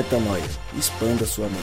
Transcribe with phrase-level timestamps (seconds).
[0.00, 0.42] Metanoia.
[0.78, 1.60] Expanda sua mente.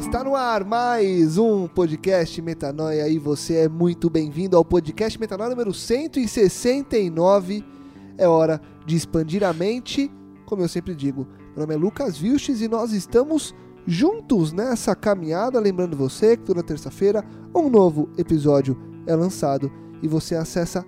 [0.00, 5.50] Está no ar mais um podcast Metanoia e você é muito bem-vindo ao podcast Metanoia
[5.50, 7.64] número 169.
[8.16, 10.10] É hora de expandir a mente,
[10.44, 11.24] como eu sempre digo.
[11.50, 13.54] Meu nome é Lucas Vilches e nós estamos
[13.86, 15.60] juntos nessa caminhada.
[15.60, 18.76] Lembrando você que toda terça-feira um novo episódio
[19.06, 19.70] é lançado
[20.02, 20.84] e você acessa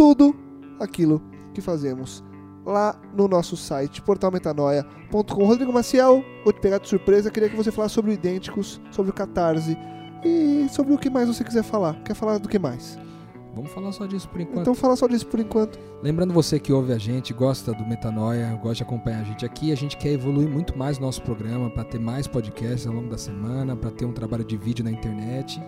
[0.00, 0.34] tudo
[0.78, 1.20] aquilo
[1.52, 2.24] que fazemos
[2.64, 5.44] lá no nosso site, portalmetanoia.com.
[5.44, 9.10] Rodrigo Maciel, vou te pegar de surpresa, queria que você falasse sobre o Idênticos, sobre
[9.10, 9.76] o Catarse
[10.24, 12.02] e sobre o que mais você quiser falar.
[12.02, 12.98] Quer falar do que mais?
[13.54, 14.60] Vamos falar só disso por enquanto.
[14.62, 15.78] Então fala só disso por enquanto.
[16.02, 19.70] Lembrando você que ouve a gente, gosta do Metanoia, gosta de acompanhar a gente aqui,
[19.70, 23.18] a gente quer evoluir muito mais nosso programa para ter mais podcasts ao longo da
[23.18, 25.60] semana, para ter um trabalho de vídeo na internet.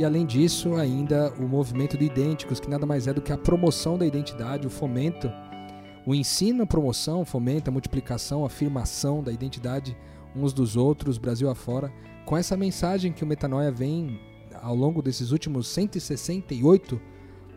[0.00, 3.36] E além disso, ainda o movimento do Idênticos, que nada mais é do que a
[3.36, 5.30] promoção da identidade, o fomento,
[6.06, 9.94] o ensino, a promoção, fomento, a multiplicação, a afirmação da identidade
[10.34, 11.92] uns dos outros, Brasil afora,
[12.24, 14.18] com essa mensagem que o Metanoia vem
[14.62, 16.98] ao longo desses últimos 168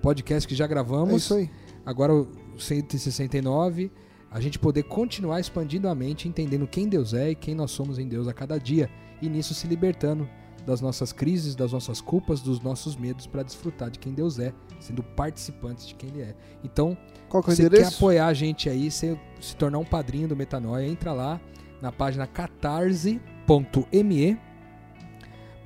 [0.02, 1.50] podcasts que já É gravamos, isso aí.
[1.86, 2.28] agora o
[2.60, 3.90] 169,
[4.30, 7.98] a gente poder continuar expandindo a mente, entendendo quem Deus é e quem nós somos
[7.98, 8.90] em Deus a cada dia,
[9.22, 10.28] e nisso se libertando
[10.66, 14.54] das nossas crises, das nossas culpas, dos nossos medos para desfrutar de quem Deus é,
[14.80, 16.36] sendo participantes de quem Ele é.
[16.64, 16.98] Então,
[17.30, 20.36] Qual que é você quer apoiar a gente aí, se, se tornar um padrinho do
[20.36, 21.40] Metanoia, entra lá
[21.82, 23.20] na página catarse.me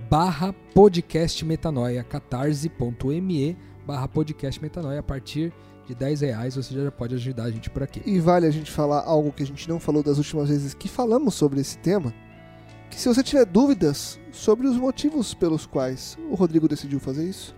[0.09, 5.00] barra podcast metanoia, catarse.me barra podcast metanoia.
[5.00, 5.53] A partir
[5.86, 8.02] de 10 reais você já pode ajudar a gente por aqui.
[8.06, 10.88] E vale a gente falar algo que a gente não falou das últimas vezes que
[10.88, 12.14] falamos sobre esse tema.
[12.89, 17.55] Que se você tiver dúvidas sobre os motivos pelos quais o Rodrigo decidiu fazer isso,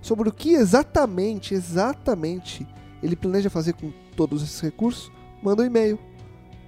[0.00, 2.66] sobre o que exatamente, exatamente
[3.02, 5.10] ele planeja fazer com todos esses recursos,
[5.42, 5.98] manda um e-mail,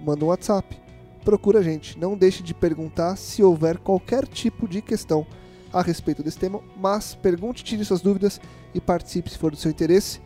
[0.01, 0.79] manda um WhatsApp,
[1.25, 1.99] procura a gente.
[1.99, 5.27] Não deixe de perguntar se houver qualquer tipo de questão
[5.73, 8.41] a respeito desse tema, mas pergunte, tire suas dúvidas
[8.75, 10.21] e participe se for do seu interesse.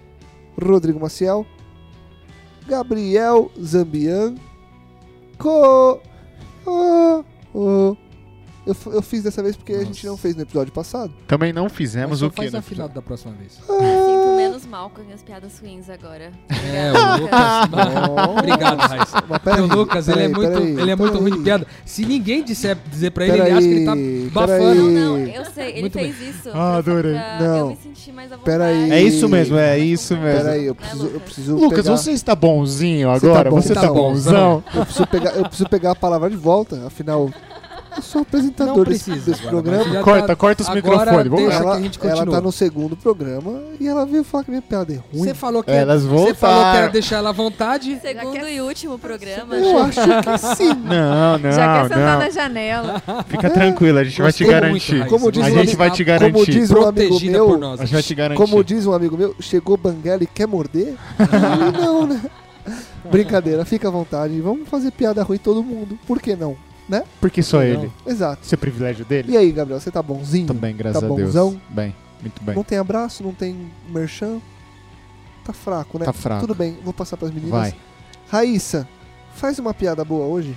[0.61, 1.47] Rodrigo Maciel,
[2.67, 4.35] Gabriel Zambian,
[5.39, 6.01] Co.
[6.67, 7.25] Oh,
[7.55, 7.97] oh.
[8.67, 10.07] Eu, eu fiz dessa vez porque a gente Nossa.
[10.09, 11.15] não fez no episódio passado.
[11.29, 12.57] Também não fizemos Mas o só faz que?
[12.57, 13.53] afinado da próxima vez.
[13.53, 13.69] Sinto
[14.67, 16.31] mal com as minhas piadas ruins agora.
[16.51, 17.41] É, o Lucas.
[18.39, 19.25] Obrigado, Raíssa.
[19.63, 21.67] O Lucas, ele é muito, peraí, ele é muito ruim de piada.
[21.85, 23.85] Se ninguém disser, dizer pra ele, ele acha que ele
[24.31, 24.75] tá bafando.
[24.91, 26.51] Não, não, eu sei, ele Muito fez isso.
[26.53, 27.13] Ah, adorei.
[27.15, 27.57] pra Não.
[27.59, 28.59] Eu me sentir mais à vontade.
[28.59, 28.91] Peraí.
[28.91, 30.43] É isso mesmo, é isso mesmo.
[30.45, 31.23] Peraí, eu Né, preciso, eu Lucas?
[31.23, 31.97] preciso Lucas, pegar...
[31.97, 33.51] você está bonzinho Você tá agora?
[33.51, 34.65] bom, Você você tá tá bonzão?
[34.75, 37.31] Eu preciso pegar, eu preciso pegar a palavra de volta, afinal,
[37.97, 40.03] eu sou apresentador desse, precisa desse agora, programa.
[40.03, 41.27] Corta, tá- corta os microfones.
[41.29, 41.51] Vamos lá.
[41.51, 44.63] que Ela, a gente ela tá no segundo programa e ela veio falar que minha
[44.63, 45.25] piada é ruim.
[45.25, 46.93] Você falou que Elas você falou que era voltaram.
[46.93, 47.99] deixar ela à vontade.
[48.01, 49.57] Segundo e último programa.
[49.57, 50.75] Eu acho que sim.
[50.87, 53.03] Não, não, Já quer sentar na janela.
[53.29, 55.07] Fica tranquila, a gente vai te muito, garantir.
[55.07, 56.53] Como diz a um gente vai te Como garantir.
[56.53, 57.81] diz um amigo meu, nós.
[57.81, 58.37] A gente vai te garantir.
[58.43, 60.95] como diz um amigo meu, chegou Banguela e quer morder?
[61.81, 62.21] Não, né?
[63.11, 64.41] Brincadeira, fica à vontade.
[64.41, 65.99] Vamos fazer piada ruim todo mundo.
[66.07, 66.57] Por que não?
[67.21, 67.65] Porque só Não.
[67.65, 67.93] ele.
[68.07, 68.43] Exato.
[68.45, 69.33] Isso é privilégio dele?
[69.33, 70.47] E aí, Gabriel, você tá bonzinho?
[70.47, 71.21] Também, graças Tá a Deus.
[71.29, 71.61] bonzão?
[71.69, 72.55] Bem, muito bem.
[72.55, 74.41] Não tem abraço, não tem merchan?
[75.45, 76.05] Tá fraco, né?
[76.05, 76.41] Tá fraco.
[76.41, 77.51] Tudo bem, vou passar pras meninas.
[77.53, 77.75] Vai.
[78.29, 78.89] Raíssa,
[79.35, 80.57] faz uma piada boa hoje?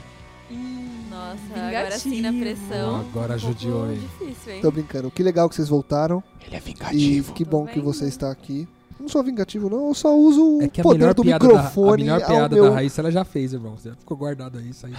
[1.09, 3.01] Nossa, agora sim na pressão.
[3.01, 3.97] Agora Um judiou aí.
[3.99, 4.61] Difícil, hein?
[4.61, 5.11] Tô brincando.
[5.11, 6.23] Que legal que vocês voltaram.
[6.45, 7.33] Ele é E vingativo.
[7.33, 8.67] que bom que você está aqui.
[8.99, 9.87] Não sou vingativo, não.
[9.87, 12.65] Eu só uso É o poder melhor do piada, da, a microfone melhor piada meu...
[12.65, 13.75] da Raíssa ela já fez, irmão.
[13.83, 14.91] Já ficou guardado aí, isso aí.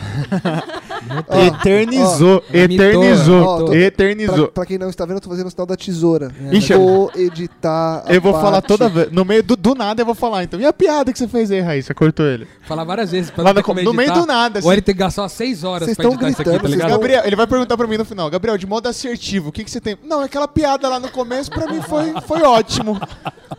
[1.07, 1.47] Não Ó, tem.
[1.49, 3.67] Eternizou, Ela imitou, eternizou.
[3.67, 4.49] Pra, eternizou.
[4.49, 6.33] pra quem não está vendo, eu tô fazendo o sinal da tesoura.
[6.51, 8.05] É, Ixi, Vou editar.
[8.07, 9.13] a Eu vou falar parte- toda vez.
[9.13, 10.59] No meio do, do nada eu vou falar, então.
[10.59, 11.95] E a piada que você fez aí, Raíssa?
[11.95, 12.47] Cortou ele.
[12.63, 14.59] Falar várias vezes pra Lá no, no meio do nada.
[14.59, 14.73] Ou assim.
[14.73, 16.91] ele tem que gastar umas 6 horas pra editar isso aqui, gritando, tá ligado?
[16.91, 19.71] Gabriel, ele vai perguntar pra mim no final, Gabriel, de modo assertivo, o que, que
[19.71, 19.97] você tem?
[20.05, 23.01] Não, aquela piada lá no começo pra mim foi, foi ótimo.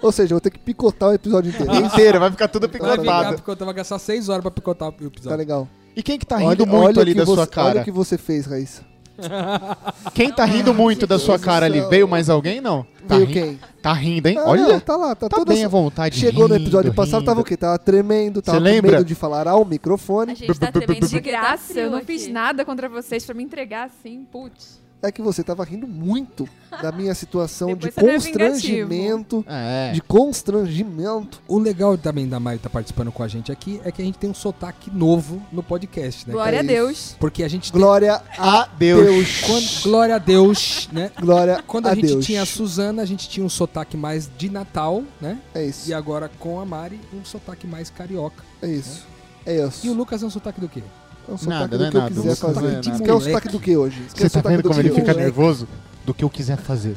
[0.02, 1.86] Ou seja, eu vou ter que picotar o episódio inteiro.
[1.86, 3.36] Inteira, vai ficar tudo Vai ficar, picotado.
[3.42, 5.38] porque eu vou gastar 6 horas pra picotar o Tá episódio.
[5.38, 5.68] legal.
[5.96, 7.68] E quem que tá rindo Olha, muito olha ali da você, sua cara?
[7.70, 8.90] Olha o que você fez, Raíssa.
[10.16, 11.80] Quem tá rindo muito da sua cara ali?
[11.82, 12.84] Veio mais alguém, não?
[13.08, 13.60] Tá Veio rindo, quem?
[13.82, 14.38] Tá rindo, hein?
[14.40, 16.18] Ah, Olha, não, tá lá, tá, tá toda bem à vontade.
[16.18, 17.26] Chegou no rindo, episódio passado, rindo.
[17.26, 17.56] tava o quê?
[17.56, 18.92] Tava tremendo, tava Cê com lembra?
[18.94, 20.32] medo de falar ao microfone.
[20.32, 23.44] A gente tá tremendo De tá graça, eu não fiz nada contra vocês pra me
[23.44, 24.81] entregar assim, putz.
[25.02, 26.48] É que você tava rindo muito
[26.82, 29.44] da minha situação de é constrangimento.
[29.48, 29.92] É.
[29.94, 31.42] De constrangimento.
[31.48, 34.18] O legal também da Mari estar participando com a gente aqui é que a gente
[34.18, 36.34] tem um sotaque novo no podcast, né?
[36.34, 37.16] Glória a É Deus.
[37.20, 37.82] Porque a gente tem.
[37.82, 39.06] Glória a Adeus.
[39.06, 39.42] Deus.
[39.42, 41.12] Quando- glória a Deus, né?
[41.20, 42.26] Glória Quando a, a gente Deus.
[42.26, 45.38] tinha a Suzana, a gente tinha um sotaque mais de Natal, né?
[45.54, 45.90] É isso.
[45.90, 48.44] E agora com a Mari, um sotaque mais carioca.
[48.62, 49.06] É isso.
[49.46, 49.86] É isso.
[49.86, 50.84] E o Lucas é um sotaque do quê?
[51.28, 52.16] É um sotaque Nada, do não é que eu nada.
[52.16, 52.62] quiser fazer.
[52.62, 53.04] não é Você nada.
[53.04, 54.02] quer o sotaque do que hoje?
[54.14, 55.68] Você o tá vendo do como que ele fica nervoso?
[56.06, 56.96] Do que eu quiser fazer.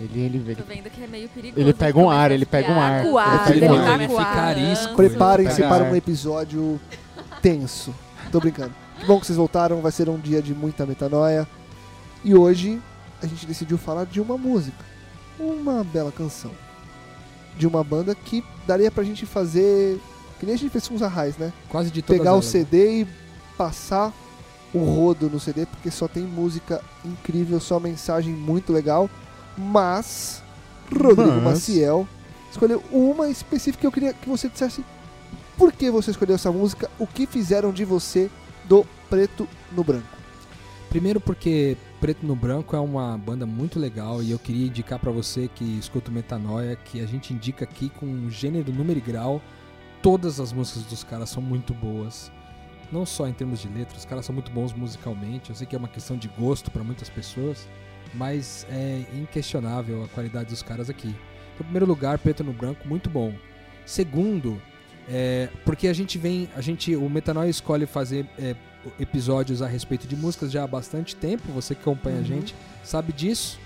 [0.00, 1.60] Ele, ele, ele, Tô vendo que é meio perigoso.
[1.60, 3.00] Ele pega um ar, ele pega um ar.
[3.00, 3.08] Ele
[3.56, 4.00] ele, pega um ar.
[4.00, 4.94] Ele fica arisco.
[4.94, 5.92] Preparem-se Pega para ar.
[5.92, 6.80] um episódio
[7.40, 7.94] tenso.
[8.32, 8.72] Tô brincando.
[8.98, 11.46] Que bom que vocês voltaram, vai ser um dia de muita metanoia.
[12.24, 12.80] E hoje
[13.22, 14.76] a gente decidiu falar de uma música.
[15.38, 16.50] Uma bela canção.
[17.56, 19.98] De uma banda que daria pra gente fazer.
[20.40, 21.52] Que nem a gente fez com os Arrais, né?
[21.68, 22.46] Quase de todas Pegar o elas.
[22.46, 23.06] CD e
[23.56, 24.12] passar
[24.72, 29.08] o rodo no CD, porque só tem música incrível, só mensagem muito legal.
[29.56, 30.42] Mas
[30.92, 32.08] Rodrigo Mas- Maciel
[32.50, 34.84] escolheu uma específica que eu queria que você dissesse
[35.56, 38.28] por que você escolheu essa música, o que fizeram de você
[38.64, 40.06] do preto no branco.
[40.88, 45.10] Primeiro porque Preto no Branco é uma banda muito legal e eu queria indicar pra
[45.10, 49.40] você que escuta o Metanoia que a gente indica aqui com gênero, número e grau.
[50.02, 52.30] Todas as músicas dos caras são muito boas.
[52.94, 55.50] Não só em termos de letra, os caras são muito bons musicalmente.
[55.50, 57.66] Eu sei que é uma questão de gosto pra muitas pessoas,
[58.14, 61.08] mas é inquestionável a qualidade dos caras aqui.
[61.08, 63.34] Então, em primeiro lugar, Preto no Branco, muito bom.
[63.84, 64.62] Segundo,
[65.08, 68.54] é, porque a gente vem, a gente, o Metanoia escolhe fazer é,
[69.00, 71.50] episódios a respeito de músicas já há bastante tempo.
[71.52, 72.24] Você que acompanha a Uhum.
[72.26, 72.54] gente
[72.84, 73.58] sabe disso.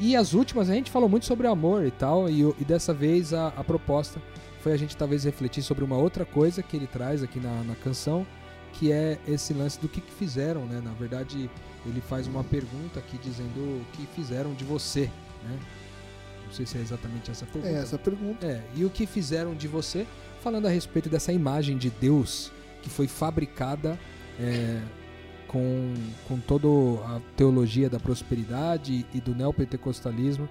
[0.00, 2.28] E as últimas a gente falou muito sobre amor e tal.
[2.30, 4.18] E, e dessa vez a, a proposta
[4.60, 7.74] foi a gente talvez refletir sobre uma outra coisa que ele traz aqui na, na
[7.74, 8.26] canção,
[8.72, 10.80] que é esse lance do que, que fizeram, né?
[10.82, 11.50] Na verdade,
[11.86, 15.10] ele faz uma pergunta aqui dizendo o que fizeram de você,
[15.44, 15.58] né?
[16.46, 17.68] Não sei se é exatamente essa pergunta.
[17.68, 18.46] É essa pergunta.
[18.46, 20.06] É, e o que fizeram de você,
[20.42, 22.52] falando a respeito dessa imagem de Deus
[22.82, 23.98] que foi fabricada
[24.38, 24.80] é,
[25.46, 25.94] com,
[26.26, 26.66] com toda
[27.06, 30.48] a teologia da prosperidade e do neopentecostalismo,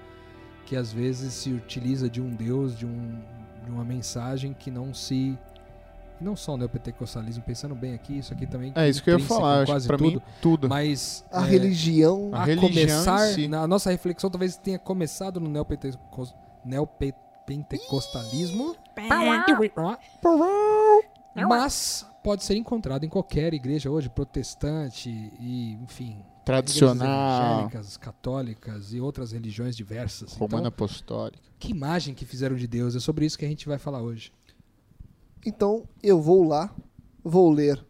[0.66, 3.20] que às vezes se utiliza de um Deus, de, um,
[3.64, 5.38] de uma mensagem que não se.
[6.22, 8.72] Não só o neopentecostalismo, pensando bem aqui, isso aqui também.
[8.76, 9.62] É isso que eu ia falar.
[9.62, 10.70] Acho que quase pra tudo, mim, tudo.
[10.70, 11.26] Mas.
[11.32, 12.30] A é, religião.
[12.34, 13.48] A a religião começar, si.
[13.48, 18.76] na nossa reflexão talvez tenha começado no neopentecos- neopentecostalismo,
[21.48, 25.10] mas pode ser encontrado em qualquer igreja hoje, protestante
[25.40, 27.52] e, enfim, igrejas Tradicional.
[27.62, 30.34] evangélicas, católicas e outras religiões diversas.
[30.34, 31.42] Romana Então, apostólica.
[31.60, 32.96] que imagem que fizeram de Deus?
[32.96, 34.32] É sobre isso que a gente vai falar hoje.
[35.46, 36.74] Então eu vou lá,
[37.24, 37.84] vou ler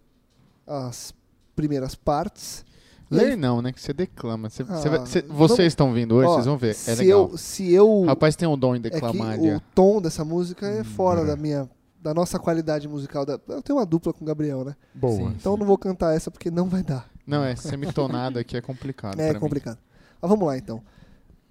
[0.65, 1.13] as
[1.55, 2.63] primeiras partes.
[3.09, 3.73] Ler não, né?
[3.73, 4.49] Que você declama.
[4.49, 6.77] Você- você Ah, vai- você- vamos- vocês estão vindo hoje, Ó, vocês vão ver.
[6.87, 7.29] É legal.
[7.31, 7.89] Eu, se eu.
[7.89, 9.27] O rapaz tem um dom em é que declamar.
[9.37, 9.59] o ali, ó.
[9.75, 11.25] tom dessa música é fora Hum.
[11.27, 11.69] da minha.
[12.01, 13.25] Da nossa qualidade musical.
[13.25, 14.75] Da, eu tenho uma dupla com o Gabriel, né?
[14.95, 15.15] Boa.
[15.17, 15.35] Sim.
[15.37, 17.07] Então eu não vou cantar essa porque não vai dar.
[17.27, 19.19] Não, é semitonado aqui é complicado.
[19.19, 19.77] É complicado.
[20.21, 20.81] Mas vamos lá então.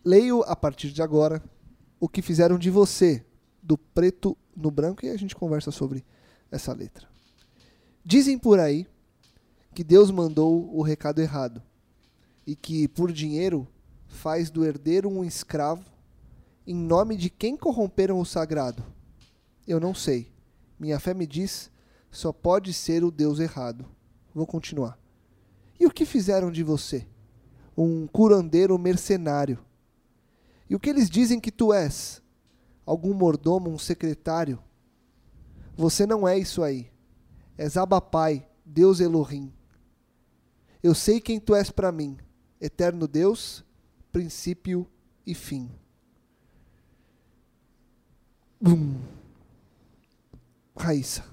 [0.04, 1.40] Leio a partir de agora
[2.00, 3.22] o que fizeram de você,
[3.70, 6.04] do preto no branco, e a gente conversa sobre
[6.50, 7.06] essa letra.
[8.04, 8.84] Dizem por aí
[9.72, 11.62] que Deus mandou o recado errado
[12.44, 13.68] e que, por dinheiro,
[14.08, 15.84] faz do herdeiro um escravo
[16.66, 18.82] em nome de quem corromperam o sagrado.
[19.68, 20.32] Eu não sei.
[20.76, 21.70] Minha fé me diz,
[22.10, 23.86] só pode ser o Deus errado.
[24.34, 24.98] Vou continuar.
[25.78, 27.06] E o que fizeram de você?
[27.76, 29.64] Um curandeiro mercenário.
[30.68, 32.19] E o que eles dizem que tu és?
[32.90, 34.58] Algum mordomo, um secretário?
[35.76, 36.90] Você não é isso aí.
[37.56, 39.52] És Abapai, Deus Elohim.
[40.82, 42.16] Eu sei quem tu és para mim,
[42.60, 43.64] eterno Deus,
[44.10, 44.88] princípio
[45.24, 45.70] e fim.
[48.60, 48.96] Bum.
[50.76, 51.24] Raíssa.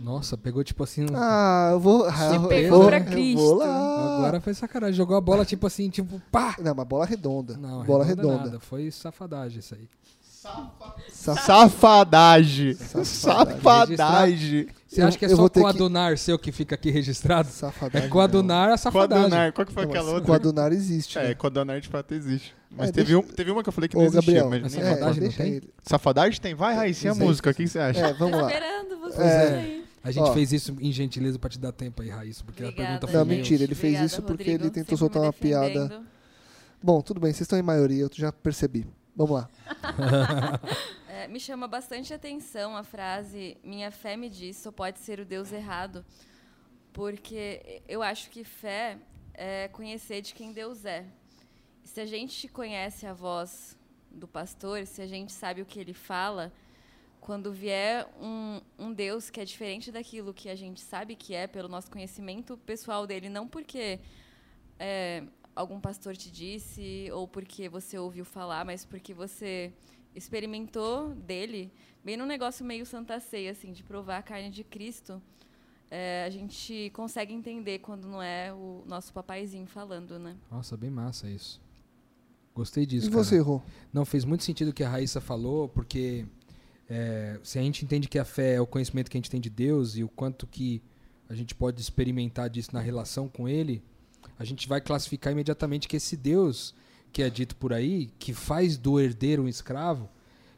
[0.00, 1.02] Nossa, pegou tipo assim.
[1.04, 2.06] um- Ah, eu vou.
[2.06, 3.38] ah, eu pegou vou- pra eu Cristo.
[3.42, 4.16] vou lá.
[4.16, 4.94] Agora foi sacanagem.
[4.96, 6.56] Jogou a bola tipo assim, tipo, pá!
[6.58, 7.54] Não, mas bola redonda.
[7.58, 8.44] Não, bola redonda redonda.
[8.46, 8.60] nada.
[8.60, 9.86] Foi safadagem isso aí.
[11.10, 12.74] Sa- Safadagem.
[12.74, 14.66] Safadagem.
[14.86, 17.48] Você acha que é só ter que- coadunar seu que fica aqui registrado?
[17.48, 18.06] Safadagem.
[18.06, 19.22] É coadunar a safadagem.
[19.30, 19.52] Coadunar.
[19.52, 20.26] Qual que foi Não, aquela outra?
[20.26, 21.18] Coadunar existe.
[21.18, 21.34] É, né?
[21.34, 22.54] coadunar de fato existe.
[22.70, 24.34] Mas É, teve, deixa- um, teve uma que eu falei que não Ô, existia.
[24.42, 25.52] Gabriel, mas é, safadagem não tem?
[25.54, 25.70] ele.
[25.82, 26.54] Safadagem tem?
[26.54, 27.50] Vai, Raíssa, e a Não música?
[27.50, 28.00] O que você acha?
[28.06, 28.46] É, vamos lá.
[28.52, 29.48] esperando vocês É.
[29.58, 29.84] aí.
[30.04, 30.32] A gente Ó.
[30.34, 33.18] fez isso em gentileza pra te dar tempo aí, Raíssa, porque Obrigada, a pergunta foi
[33.20, 36.02] Não, mentira, ele fez Obrigada, isso porque Rodrigo, ele tentou soltar uma piada.
[36.82, 38.86] Bom, tudo bem, vocês estão em maioria, eu já percebi.
[39.16, 39.50] Vamos lá.
[41.14, 45.24] É, me chama bastante atenção a frase Minha fé me diz, só pode ser o
[45.24, 46.04] Deus errado.
[46.92, 48.98] Porque eu acho que fé
[49.32, 51.06] é conhecer de quem Deus é.
[51.84, 53.78] Se a gente conhece a voz
[54.10, 56.52] do pastor, se a gente sabe o que ele fala,
[57.20, 61.46] quando vier um, um Deus que é diferente daquilo que a gente sabe que é
[61.46, 64.00] pelo nosso conhecimento pessoal dele, não porque
[64.78, 65.22] é,
[65.54, 69.72] algum pastor te disse ou porque você ouviu falar, mas porque você
[70.14, 71.72] experimentou dele,
[72.04, 75.20] bem no negócio meio Santa Ceia, assim, de provar a carne de Cristo,
[75.90, 80.36] é, a gente consegue entender quando não é o nosso papaizinho falando, né?
[80.50, 81.60] Nossa, bem massa isso.
[82.54, 83.22] Gostei disso, E cara.
[83.24, 83.60] você, Rô?
[83.92, 86.24] Não, fez muito sentido o que a Raíssa falou, porque
[86.88, 89.40] é, se a gente entende que a fé é o conhecimento que a gente tem
[89.40, 90.80] de Deus e o quanto que
[91.28, 93.82] a gente pode experimentar disso na relação com Ele,
[94.38, 96.74] a gente vai classificar imediatamente que esse Deus
[97.12, 100.08] que é dito por aí, que faz do herdeiro um escravo,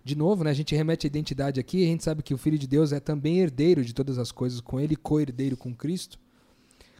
[0.02, 2.58] de novo, né, a gente remete a identidade aqui, a gente sabe que o Filho
[2.58, 6.18] de Deus é também herdeiro de todas as coisas com Ele, co-herdeiro com Cristo.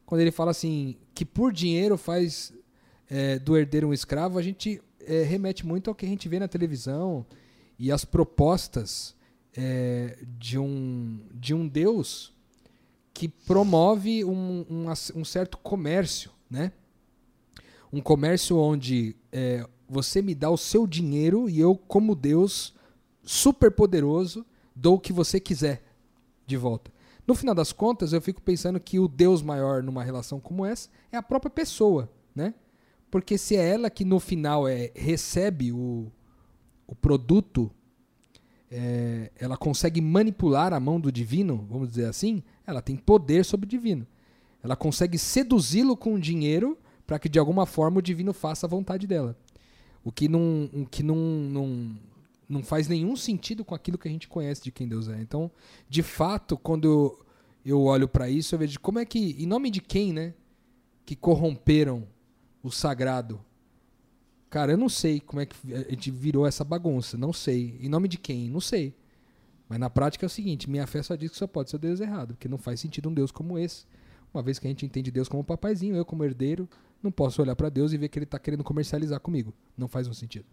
[0.04, 2.52] Quando ele fala assim, que por dinheiro faz
[3.08, 6.38] é, do herdeiro um escravo, a gente é, remete muito ao que a gente vê
[6.38, 7.26] na televisão
[7.78, 9.16] e as propostas
[9.56, 12.32] é, de, um, de um Deus
[13.12, 16.72] que promove um, um, um certo comércio, né?
[17.92, 22.74] Um comércio onde é, você me dá o seu dinheiro e eu, como Deus
[23.22, 25.82] super poderoso, dou o que você quiser
[26.46, 26.92] de volta.
[27.26, 30.88] No final das contas, eu fico pensando que o Deus maior numa relação como essa
[31.10, 32.54] é a própria pessoa, né?
[33.10, 36.10] Porque se é ela que no final é, recebe o,
[36.86, 37.70] o produto,
[38.70, 43.66] é, ela consegue manipular a mão do divino, vamos dizer assim, ela tem poder sobre
[43.66, 44.06] o divino.
[44.66, 49.06] Ela consegue seduzi-lo com dinheiro para que de alguma forma o divino faça a vontade
[49.06, 49.38] dela.
[50.02, 51.96] O que não, o que não, não,
[52.48, 55.20] não faz nenhum sentido com aquilo que a gente conhece de quem Deus é.
[55.20, 55.50] Então,
[55.88, 57.16] de fato, quando
[57.64, 60.34] eu, olho para isso, eu vejo como é que, em nome de quem, né,
[61.04, 62.04] que corromperam
[62.60, 63.40] o sagrado.
[64.50, 67.16] Cara, eu não sei como é que a gente virou essa bagunça.
[67.16, 67.78] Não sei.
[67.80, 68.50] Em nome de quem?
[68.50, 68.96] Não sei.
[69.68, 71.78] Mas na prática é o seguinte: minha fé só diz que só pode ser o
[71.78, 73.86] Deus errado, porque não faz sentido um Deus como esse.
[74.36, 76.68] Uma vez que a gente entende Deus como papaizinho, eu como herdeiro,
[77.02, 79.54] não posso olhar para Deus e ver que ele está querendo comercializar comigo.
[79.74, 80.44] Não faz um sentido.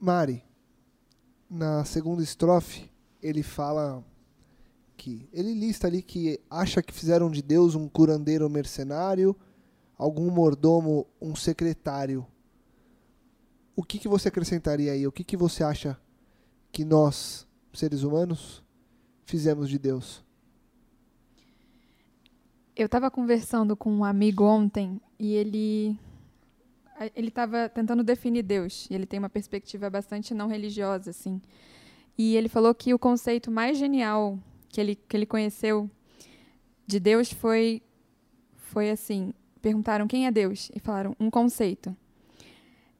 [0.00, 0.42] Mari,
[1.50, 2.90] na segunda estrofe,
[3.22, 4.02] ele fala
[4.96, 5.28] que.
[5.34, 9.36] Ele lista ali que acha que fizeram de Deus um curandeiro mercenário,
[9.98, 12.26] algum mordomo, um secretário.
[13.76, 15.06] O que, que você acrescentaria aí?
[15.06, 16.00] O que, que você acha
[16.72, 18.64] que nós, seres humanos,
[19.26, 20.24] fizemos de Deus?
[22.80, 25.98] Eu estava conversando com um amigo ontem e ele
[27.14, 28.88] ele estava tentando definir Deus.
[28.90, 31.42] Ele tem uma perspectiva bastante não religiosa, assim.
[32.16, 34.38] E ele falou que o conceito mais genial
[34.70, 35.90] que ele que ele conheceu
[36.86, 37.82] de Deus foi
[38.56, 39.34] foi assim.
[39.60, 41.94] Perguntaram quem é Deus e falaram um conceito.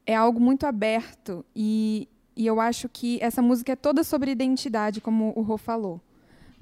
[0.04, 2.06] É algo muito aberto e
[2.36, 6.02] e eu acho que essa música é toda sobre identidade, como o Rô falou,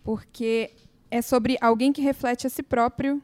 [0.05, 0.71] porque
[1.11, 3.23] é sobre alguém que reflete a si próprio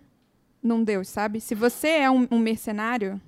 [0.63, 1.41] num Deus, sabe?
[1.41, 3.21] Se você é um, um mercenário,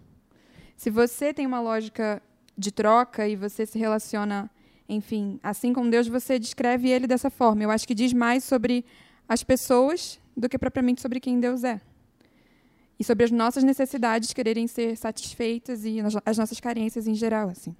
[0.76, 2.22] se você tem uma lógica
[2.56, 4.50] de troca e você se relaciona,
[4.88, 7.62] enfim, assim com Deus, você descreve ele dessa forma.
[7.62, 8.84] Eu acho que diz mais sobre
[9.28, 11.80] as pessoas do que propriamente sobre quem Deus é.
[12.98, 17.76] E sobre as nossas necessidades quererem ser satisfeitas e as nossas carências em geral, assim.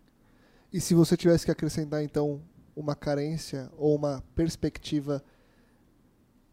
[0.71, 2.43] E se você tivesse que acrescentar, então,
[2.75, 5.25] uma carência ou uma perspectiva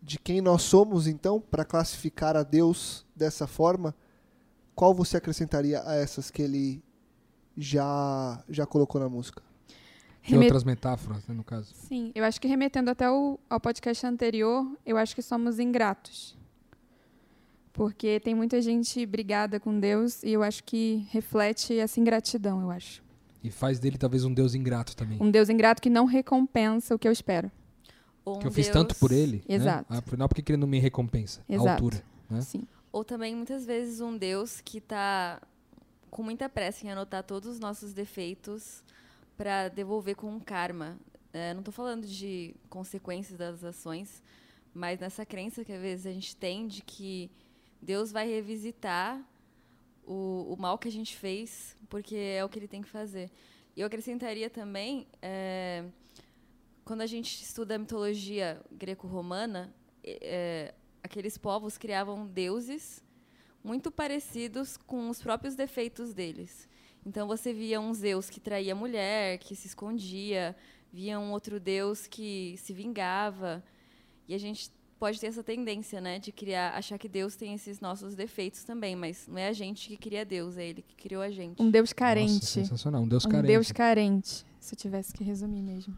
[0.05, 3.95] de quem nós somos, então, para classificar a Deus dessa forma,
[4.75, 6.83] qual você acrescentaria a essas que ele
[7.55, 9.41] já, já colocou na música?
[10.21, 11.73] Que Remet- outras metáforas, né, no caso?
[11.73, 16.37] Sim, eu acho que remetendo até o, ao podcast anterior, eu acho que somos ingratos.
[17.71, 22.69] Porque tem muita gente brigada com Deus e eu acho que reflete essa ingratidão, eu
[22.69, 23.01] acho.
[23.43, 25.17] E faz dele talvez um Deus ingrato também.
[25.21, 27.51] Um Deus ingrato que não recompensa o que eu espero.
[28.25, 29.37] Ou que um eu fiz Deus- tanto por ele.
[29.47, 29.55] né?
[29.55, 29.93] Exato.
[29.93, 31.41] Afinal, por que que ele não me recompensa?
[31.49, 31.69] A Exato.
[31.69, 32.03] altura.
[32.29, 32.41] né?
[32.41, 32.67] Sim.
[32.91, 35.41] Ou também, muitas vezes, um Deus que está
[36.09, 38.83] com muita pressa em anotar todos os nossos defeitos
[39.35, 40.97] para devolver com um karma.
[41.33, 44.21] É, não estou falando de consequências das ações,
[44.73, 47.31] mas nessa crença que às vezes a gente tem de que
[47.81, 49.19] Deus vai revisitar
[50.05, 53.31] o, o mal que a gente fez, porque é o que ele tem que fazer.
[53.75, 55.83] E eu acrescentaria também, é,
[56.83, 59.73] quando a gente estuda a mitologia greco-romana,
[60.03, 63.03] é, aqueles povos criavam deuses
[63.63, 66.67] muito parecidos com os próprios defeitos deles.
[67.05, 70.55] Então você via um Zeus que traía a mulher, que se escondia,
[70.91, 73.63] via um outro deus que se vingava.
[74.27, 77.81] E a gente pode ter essa tendência, né, de criar, achar que Deus tem esses
[77.81, 81.21] nossos defeitos também, mas não é a gente que cria Deus, é Ele que criou
[81.21, 81.61] a gente.
[81.61, 82.45] Um Deus Nossa, carente.
[82.45, 83.01] sensacional.
[83.01, 83.47] Um Deus um carente.
[83.47, 84.45] Deus carente.
[84.59, 85.97] Se eu tivesse que resumir mesmo.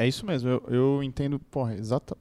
[0.00, 2.16] É isso mesmo, eu, eu entendo, porra, exato.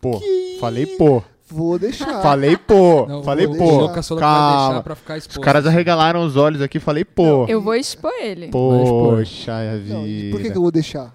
[0.00, 0.20] Pô,
[0.60, 2.22] falei pô, Vou deixar.
[2.22, 3.88] falei pô, Não, falei vou pô.
[3.88, 4.14] deixar.
[4.14, 4.66] Que Calma.
[4.68, 5.40] deixar pra ficar Os exposto.
[5.42, 7.44] caras arregalaram os olhos aqui, falei pô.
[7.46, 8.48] Eu vou expor ele.
[8.48, 9.52] Poxa
[9.86, 10.30] Não, e vida.
[10.36, 11.12] por que, que eu vou deixar?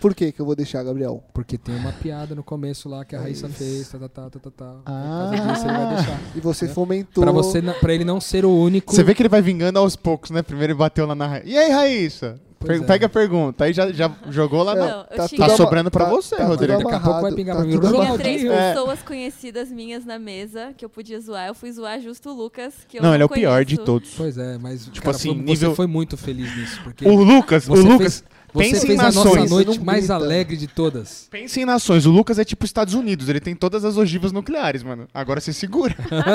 [0.00, 1.24] Por que, que eu vou deixar, Gabriel?
[1.34, 4.38] Porque tem uma piada no começo lá que a Raíssa fez, tá, tá, tá, tá,
[4.38, 4.74] tá, tá.
[4.86, 5.30] Ah.
[5.32, 6.20] Disso ele vai deixar.
[6.36, 6.68] E você É.
[6.68, 7.22] fomentou.
[7.24, 8.92] Pra, você, pra ele não ser o único.
[8.94, 10.40] Você vê que ele vai vingando aos poucos, né?
[10.42, 11.48] Primeiro ele bateu lá na Raíssa.
[11.48, 12.40] E aí, Raíssa?
[12.60, 12.84] Pois é.
[12.84, 13.64] Pega a pergunta.
[13.64, 14.80] Aí já, já jogou lá na...
[14.86, 16.78] Não, eu tá tinha- Tá sobrando pra tá- você, tá Rodrigo.
[16.82, 17.74] Daqui a pouco vai pingar tá pra mim.
[17.76, 18.72] Eu Tinha três É.
[18.74, 21.46] pessoas conhecidas minhas na mesa que eu podia zoar.
[21.48, 23.76] Eu fui zoar justo o Lucas, que eu Não, não ele é o pior de
[23.76, 23.86] conheço.
[23.86, 24.10] todos.
[24.16, 26.80] Pois é, mas Tipo cara, assim, foi- nível- você foi muito feliz nisso.
[26.82, 27.98] Porque O Lucas, o Lucas...
[27.98, 29.50] fez, você pensa em fez a nossa nações.
[29.50, 30.14] noite Não mais grita.
[30.14, 31.28] alegre de todas.
[31.30, 32.06] Pensa em nações.
[32.06, 33.28] O Lucas é tipo Estados Unidos.
[33.28, 35.06] Ele tem todas as ogivas nucleares, mano.
[35.12, 35.94] Agora você segura.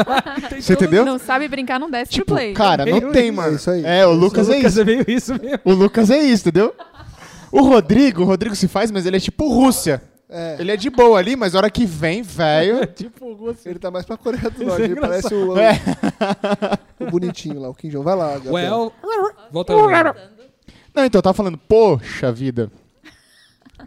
[0.59, 1.03] você entendeu?
[1.05, 2.53] Não sabe brincar, não desce Tipo, pro play.
[2.53, 3.33] cara, não Meio tem, isso.
[3.35, 3.53] mano.
[3.53, 3.85] É isso aí.
[3.85, 4.81] É, o Lucas é isso.
[4.81, 5.59] é meio isso mesmo.
[5.63, 6.73] O Lucas é isso, entendeu?
[7.51, 10.01] O Rodrigo, o Rodrigo se faz, mas ele é tipo Rússia.
[10.35, 12.87] É, Ele é de boa ali, mas a hora que vem, velho.
[12.95, 13.69] tipo o Russo.
[13.69, 14.81] ele tá mais pra Coreia do Norte.
[14.81, 15.79] é ele parece o, É.
[16.99, 18.03] o bonitinho lá, o Kim Jong.
[18.03, 18.51] Vai lá, Gabriel.
[19.03, 19.79] Well, volta aí.
[20.93, 22.71] Não, então eu tava falando, poxa vida.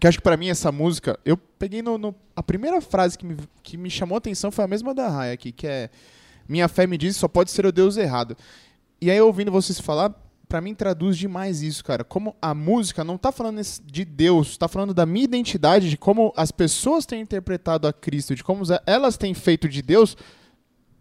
[0.01, 3.25] Que acho que pra mim essa música, eu peguei no, no- A primeira frase que
[3.25, 5.89] me, que me chamou a atenção foi a mesma da Raya aqui, que é
[6.49, 8.37] Minha fé me diz só pode ser o Deus errado.
[9.01, 10.11] E aí, ouvindo vocês falar,
[10.49, 12.03] pra mim traduz demais isso, cara.
[12.05, 16.33] Como a música não tá falando de Deus, tá falando da minha identidade, de como
[16.37, 20.17] as pessoas têm interpretado a Cristo, de como elas têm feito de Deus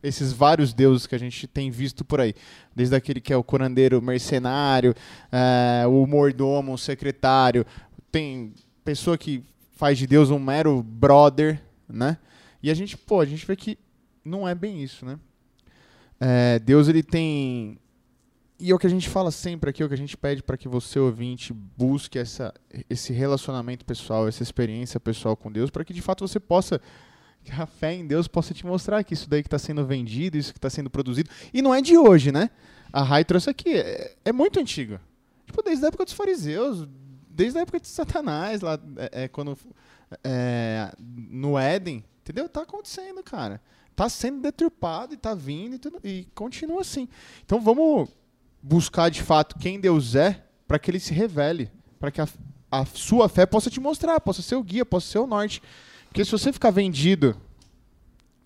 [0.05, 2.33] esses vários deuses que a gente tem visto por aí.
[2.75, 4.93] Desde aquele que é o curandeiro mercenário,
[5.31, 7.65] é, o mordomo, o secretário.
[8.11, 12.17] Tem pessoa que faz de Deus um mero brother, né?
[12.61, 13.77] E a gente, pô, a gente vê que
[14.23, 15.19] não é bem isso, né?
[16.19, 17.77] É, Deus, ele tem...
[18.57, 20.41] E é o que a gente fala sempre aqui, é o que a gente pede
[20.41, 22.53] para que você, ouvinte, busque essa,
[22.89, 26.79] esse relacionamento pessoal, essa experiência pessoal com Deus, para que de fato você possa
[27.45, 30.37] que a fé em Deus possa te mostrar que isso daí que está sendo vendido,
[30.37, 31.29] isso que está sendo produzido.
[31.53, 32.49] E não é de hoje, né?
[32.91, 33.73] A Rai trouxe aqui.
[33.73, 34.99] É, é muito antigo.
[35.45, 36.87] Tipo, desde a época dos fariseus,
[37.29, 39.57] desde a época de Satanás, lá, é, é, quando.
[40.23, 42.03] é, no Éden.
[42.21, 42.49] Entendeu?
[42.49, 43.61] Tá acontecendo, cara.
[43.95, 47.07] Tá sendo deturpado e tá vindo e, tudo, e continua assim.
[47.45, 48.09] Então vamos
[48.61, 51.71] buscar de fato quem Deus é para que ele se revele.
[51.99, 52.27] Para que a,
[52.71, 55.61] a sua fé possa te mostrar, possa ser o guia, possa ser o norte.
[56.15, 57.35] Porque se você ficar vendido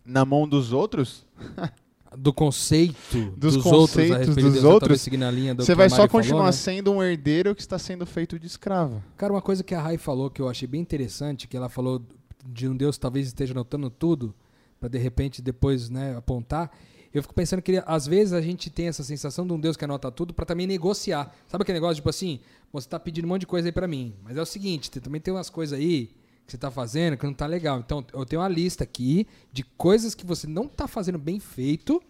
[0.03, 1.23] na mão dos outros,
[2.17, 6.09] Do conceito Dos dos, outros conceitos de dos Deus, outros, do você vai só Mari
[6.09, 6.51] falou, continuar né?
[6.51, 9.03] sendo um herdeiro que está sendo feito de escravo.
[9.15, 12.01] Cara, uma coisa que a Rai falou que eu achei bem interessante, que ela falou
[12.43, 14.33] de um Deus que talvez esteja anotando tudo,
[14.79, 16.71] para de repente depois né, apontar.
[17.13, 19.85] Eu fico pensando que às vezes a gente tem essa sensação de um Deus que
[19.85, 21.31] anota tudo para também negociar.
[21.47, 22.39] Sabe aquele negócio, tipo assim,
[22.73, 25.21] você tá pedindo um monte de coisa aí para mim, mas é o seguinte, também
[25.21, 26.09] tem umas coisas aí
[26.49, 27.79] que você tá fazendo que não tá legal.
[27.79, 32.01] Então, eu tenho uma lista aqui de coisas que você não tá fazendo bem feito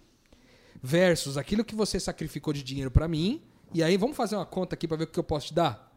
[0.81, 3.41] versus aquilo que você sacrificou de dinheiro para mim.
[3.73, 5.89] E aí vamos fazer uma conta aqui para ver o que eu posso te dar.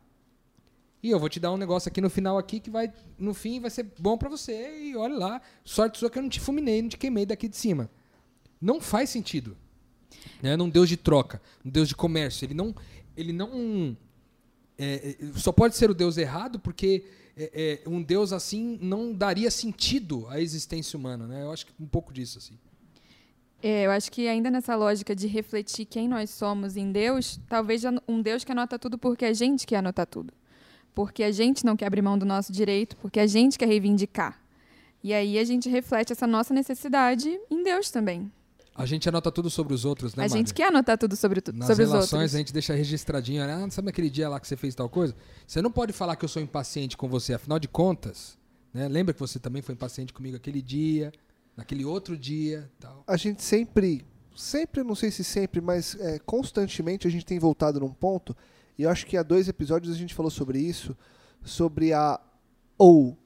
[1.00, 3.60] E eu vou te dar um negócio aqui no final aqui que vai, no fim,
[3.60, 4.90] vai ser bom pra você.
[4.90, 7.56] E olha lá, sorte sua que eu não te fulminei, não te queimei daqui de
[7.56, 7.88] cima.
[8.60, 9.56] Não faz sentido.
[10.42, 10.56] Né?
[10.56, 12.44] Num Deus de troca, um Deus de comércio.
[12.44, 12.74] Ele não,
[13.16, 13.96] ele não
[14.82, 17.04] é, é, só pode ser o Deus errado porque
[17.36, 21.26] é, é, um Deus assim não daria sentido à existência humana.
[21.26, 21.42] Né?
[21.42, 22.58] Eu acho que um pouco disso assim.
[23.62, 27.82] É, eu acho que ainda nessa lógica de refletir quem nós somos em Deus, talvez
[28.08, 30.32] um Deus que anota tudo porque a gente quer anotar tudo.
[30.92, 34.42] Porque a gente não quer abrir mão do nosso direito, porque a gente quer reivindicar.
[35.02, 38.30] E aí a gente reflete essa nossa necessidade em Deus também.
[38.74, 40.54] A gente anota tudo sobre os outros, né, a gente Mari?
[40.54, 42.34] quer anotar tudo sobre, tu, Nas sobre os relações outros.
[42.34, 43.52] a gente deixa registradinho, né?
[43.52, 45.14] ah, sabe aquele dia lá que você fez tal coisa?
[45.46, 48.38] Você não pode falar que eu sou impaciente com você, afinal de contas,
[48.72, 48.88] né?
[48.88, 51.12] Lembra que você também foi impaciente comigo aquele dia,
[51.54, 53.04] naquele outro dia, tal.
[53.06, 57.78] A gente sempre, sempre, não sei se sempre, mas é, constantemente a gente tem voltado
[57.78, 58.34] num ponto,
[58.78, 60.96] e eu acho que há dois episódios a gente falou sobre isso,
[61.44, 62.18] sobre a
[62.78, 63.18] ou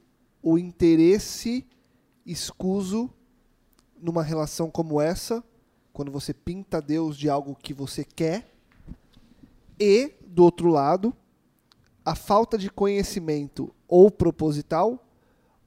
[0.42, 1.64] o interesse
[2.26, 3.08] escuso
[4.00, 5.42] numa relação como essa,
[5.92, 8.50] quando você pinta Deus de algo que você quer,
[9.78, 11.14] e, do outro lado,
[12.04, 15.04] a falta de conhecimento ou proposital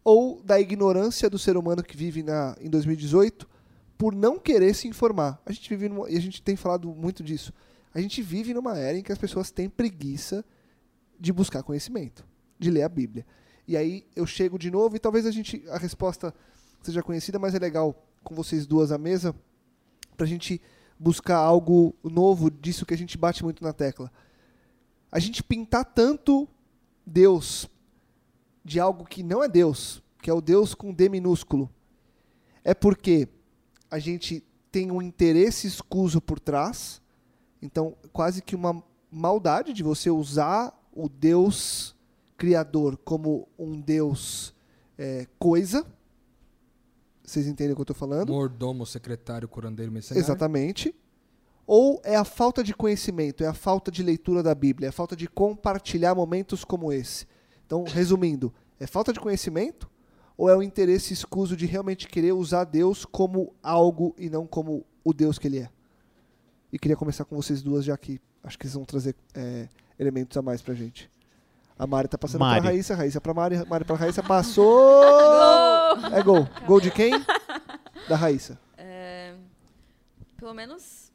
[0.03, 3.47] ou da ignorância do ser humano que vive na, em 2018
[3.97, 5.41] por não querer se informar.
[5.45, 7.53] A gente vive numa, e a gente tem falado muito disso.
[7.93, 10.45] A gente vive numa era em que as pessoas têm preguiça
[11.19, 12.25] de buscar conhecimento,
[12.57, 13.25] de ler a Bíblia.
[13.67, 16.33] E aí eu chego de novo e talvez a gente a resposta
[16.81, 19.35] seja conhecida, mas é legal com vocês duas à mesa
[20.15, 20.61] pra gente
[20.99, 24.11] buscar algo novo disso que a gente bate muito na tecla.
[25.11, 26.47] A gente pintar tanto
[27.05, 27.69] Deus
[28.63, 31.69] de algo que não é Deus, que é o Deus com D minúsculo,
[32.63, 33.27] é porque
[33.89, 37.01] a gente tem um interesse escuso por trás,
[37.61, 41.95] então quase que uma maldade de você usar o Deus
[42.37, 44.53] criador como um Deus
[44.97, 45.85] é, coisa.
[47.29, 48.33] Vocês entendem o que eu estou falando?
[48.33, 50.25] Mordomo, secretário, curandeiro, mercenário.
[50.25, 50.95] Exatamente.
[51.67, 54.91] Ou é a falta de conhecimento, é a falta de leitura da Bíblia, é a
[54.91, 57.27] falta de compartilhar momentos como esse.
[57.63, 59.87] Então, resumindo, é falta de conhecimento
[60.35, 64.83] ou é o interesse escuso de realmente querer usar Deus como algo e não como
[65.03, 65.69] o Deus que ele é?
[66.73, 70.35] E queria começar com vocês duas, já que acho que vocês vão trazer é, elementos
[70.35, 71.07] a mais pra gente.
[71.79, 72.61] A Mari tá passando Mari.
[72.61, 75.01] pra Raíssa, Raíssa pra Mari, Mari pra Raíssa, passou!
[76.13, 76.45] É gol.
[76.67, 77.13] Gol de quem?
[78.09, 78.59] Da Raíssa.
[78.77, 79.33] É,
[80.35, 81.09] pelo menos,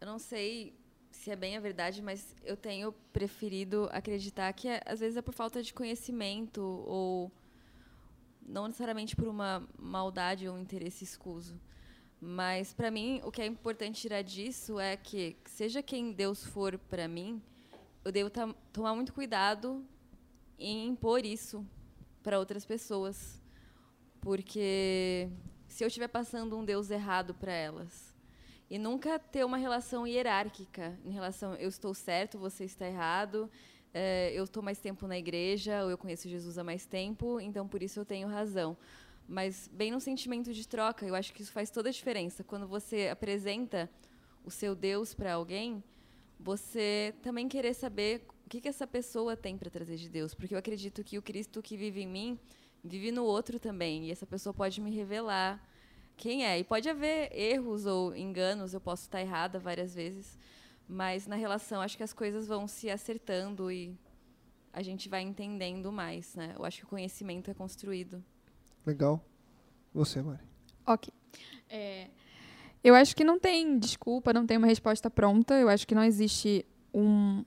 [0.00, 0.74] eu não sei
[1.10, 5.22] se é bem a verdade, mas eu tenho preferido acreditar que é- às vezes é
[5.22, 7.30] por falta de conhecimento ou
[8.46, 11.60] não necessariamente por uma maldade ou um interesse escuso.
[12.20, 16.78] Mas para mim, o que é importante tirar disso é que seja quem Deus for
[16.78, 17.42] para mim,
[18.04, 18.30] eu devo
[18.72, 19.82] tomar muito cuidado
[20.58, 21.66] em impor isso
[22.22, 23.40] para outras pessoas,
[24.20, 25.28] porque
[25.66, 28.14] se eu estiver passando um Deus errado para elas
[28.68, 33.50] e nunca ter uma relação hierárquica em relação eu estou certo, você está errado,
[33.94, 37.66] eh, eu estou mais tempo na igreja, ou eu conheço Jesus há mais tempo, então
[37.66, 38.76] por isso eu tenho razão.
[39.26, 42.44] Mas bem no sentimento de troca, eu acho que isso faz toda a diferença.
[42.44, 43.90] Quando você apresenta
[44.44, 45.82] o seu Deus para alguém,
[46.38, 50.34] você também querer saber o que, que essa pessoa tem para trazer de Deus.
[50.34, 52.38] Porque eu acredito que o Cristo que vive em mim
[52.82, 54.06] vive no outro também.
[54.06, 55.62] E essa pessoa pode me revelar
[56.16, 56.58] quem é.
[56.58, 60.38] E pode haver erros ou enganos, eu posso estar errada várias vezes.
[60.88, 63.96] Mas na relação, acho que as coisas vão se acertando e
[64.72, 66.34] a gente vai entendendo mais.
[66.34, 66.54] Né?
[66.56, 68.22] Eu acho que o conhecimento é construído.
[68.84, 69.24] Legal.
[69.94, 70.42] Você, Mari.
[70.86, 71.12] Ok.
[71.70, 72.10] É,
[72.84, 75.54] eu acho que não tem desculpa, não tem uma resposta pronta.
[75.54, 77.42] Eu acho que não existe um,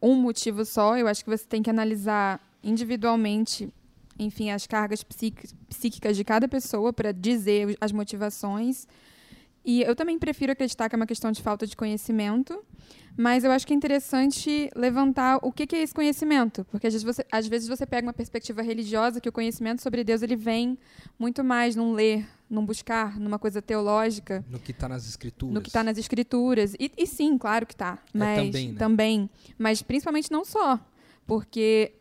[0.00, 0.96] um motivo só.
[0.96, 3.72] Eu acho que você tem que analisar individualmente,
[4.18, 8.88] enfim, as cargas psíqui- psíquicas de cada pessoa para dizer as motivações.
[9.68, 12.64] E eu também prefiro acreditar que é uma questão de falta de conhecimento,
[13.14, 17.04] mas eu acho que é interessante levantar o que é esse conhecimento, porque às vezes
[17.04, 20.78] você, às vezes você pega uma perspectiva religiosa que o conhecimento sobre Deus ele vem
[21.18, 25.54] muito mais num ler, num buscar, numa coisa teológica, No que está nas escrituras.
[25.54, 26.72] no que está nas escrituras.
[26.80, 28.78] E, e sim, claro que está, mas também, né?
[28.78, 30.80] também, mas principalmente não só,
[31.26, 31.92] porque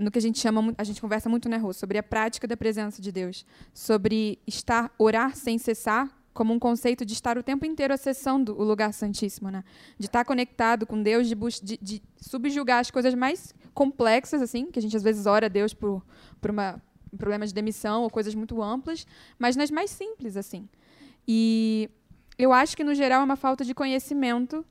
[0.00, 2.56] no que a gente chama, a gente conversa muito, né, Rô, sobre a prática da
[2.56, 7.64] presença de Deus, sobre estar, orar sem cessar, como um conceito de estar o tempo
[7.64, 9.64] inteiro acessando o lugar santíssimo, né?
[9.96, 14.78] De estar conectado com Deus, de, de, de subjugar as coisas mais complexas, assim, que
[14.80, 16.04] a gente às vezes ora a Deus por,
[16.40, 19.06] por uma, um problema de demissão ou coisas muito amplas,
[19.38, 20.68] mas nas mais simples, assim.
[21.26, 21.88] E
[22.36, 24.66] eu acho que, no geral, é uma falta de conhecimento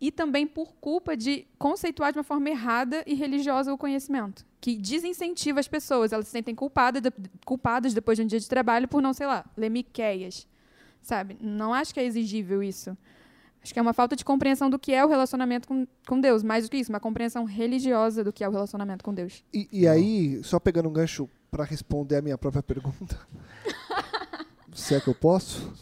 [0.00, 4.76] e também por culpa de conceituar de uma forma errada e religiosa o conhecimento, que
[4.76, 7.02] desincentiva as pessoas, elas se sentem culpadas,
[7.44, 10.46] culpadas depois de um dia de trabalho por não, sei lá, ler Miqueias,
[11.06, 11.38] sabe?
[11.40, 12.96] Não acho que é exigível isso.
[13.62, 16.42] Acho que é uma falta de compreensão do que é o relacionamento com, com Deus,
[16.42, 19.42] mais do que isso, uma compreensão religiosa do que é o relacionamento com Deus.
[19.52, 23.18] E, e aí, só pegando um gancho para responder a minha própria pergunta.
[24.74, 25.72] Se é que eu posso?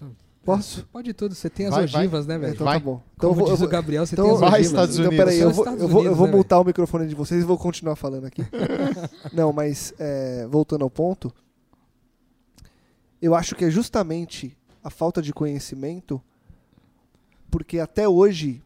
[0.45, 0.87] Posso?
[0.93, 2.03] Pode tudo, você tem as Vai, vai.
[2.03, 2.53] ogivas, né, velho?
[2.55, 2.79] Então Vai.
[2.79, 3.03] tá bom.
[3.17, 4.67] Então eu Como vou, eu diz vou, o Gabriel, você então tem as vai, ogivas.
[4.67, 5.25] Estados então, Unidos.
[5.25, 7.47] peraí, São eu vou, eu vou, eu vou né, mutar o microfone de vocês e
[7.47, 8.43] vou continuar falando aqui.
[9.33, 11.33] Não, mas é, voltando ao ponto,
[13.21, 16.23] eu acho que é justamente a falta de conhecimento,
[17.51, 18.63] porque até hoje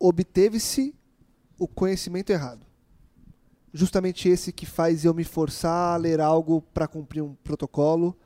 [0.00, 0.92] obteve-se
[1.56, 2.66] o conhecimento errado.
[3.72, 8.16] Justamente esse que faz eu me forçar a ler algo para cumprir um protocolo,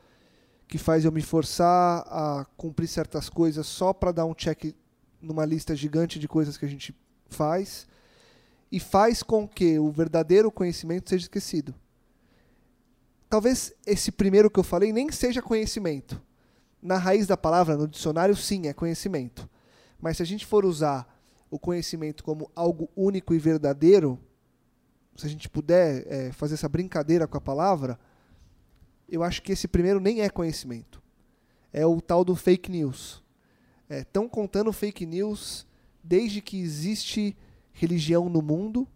[0.66, 4.74] que faz eu me forçar a cumprir certas coisas só para dar um check
[5.20, 6.94] numa lista gigante de coisas que a gente
[7.26, 7.86] faz
[8.72, 11.74] e faz com que o verdadeiro conhecimento seja esquecido.
[13.28, 16.20] Talvez esse primeiro que eu falei nem seja conhecimento.
[16.80, 19.48] Na raiz da palavra, no dicionário, sim, é conhecimento.
[20.00, 21.06] Mas se a gente for usar
[21.50, 24.18] o conhecimento como algo único e verdadeiro,
[25.16, 27.98] se a gente puder eh, fazer essa brincadeira com a palavra,
[29.08, 31.02] eu acho que esse primeiro nem é conhecimento.
[31.72, 33.22] É o tal do fake news.
[33.90, 35.66] Estão contando fake news
[36.02, 37.36] desde que existe
[37.72, 38.86] religião no mundo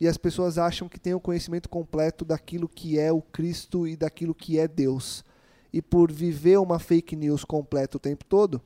[0.00, 3.96] e as pessoas acham que têm o conhecimento completo daquilo que é o Cristo e
[3.96, 5.24] daquilo que é Deus.
[5.72, 8.60] E por viver uma fake news completa o tempo todo,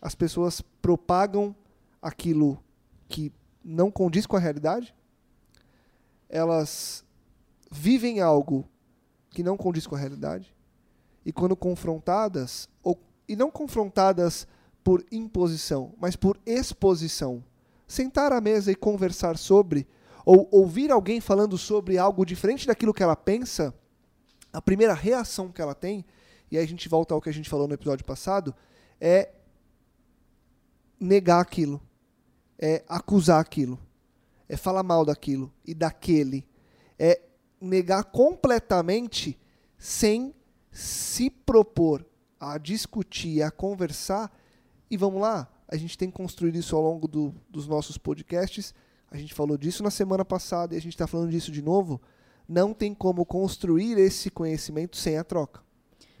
[0.00, 1.54] as pessoas propagam
[2.02, 2.58] aquilo
[3.08, 3.32] que
[3.64, 4.94] não condiz com a realidade,
[6.28, 7.04] elas
[7.70, 8.66] vivem algo
[9.28, 10.54] que não condiz com a realidade,
[11.24, 14.46] e quando confrontadas, ou, e não confrontadas
[14.82, 17.44] por imposição, mas por exposição,
[17.86, 19.86] sentar à mesa e conversar sobre,
[20.24, 23.74] ou ouvir alguém falando sobre algo diferente daquilo que ela pensa,
[24.52, 26.04] a primeira reação que ela tem,
[26.50, 28.54] e aí a gente volta ao que a gente falou no episódio passado,
[29.00, 29.30] é
[30.98, 31.80] negar aquilo,
[32.58, 33.78] é acusar aquilo,
[34.48, 36.46] é falar mal daquilo e daquele,
[36.98, 37.20] é
[37.60, 39.38] negar completamente
[39.78, 40.34] sem
[40.70, 42.04] se propor
[42.38, 44.30] a discutir, a conversar.
[44.90, 48.74] E vamos lá, a gente tem construído isso ao longo do, dos nossos podcasts.
[49.10, 52.00] A gente falou disso na semana passada e a gente está falando disso de novo.
[52.48, 55.60] Não tem como construir esse conhecimento sem a troca.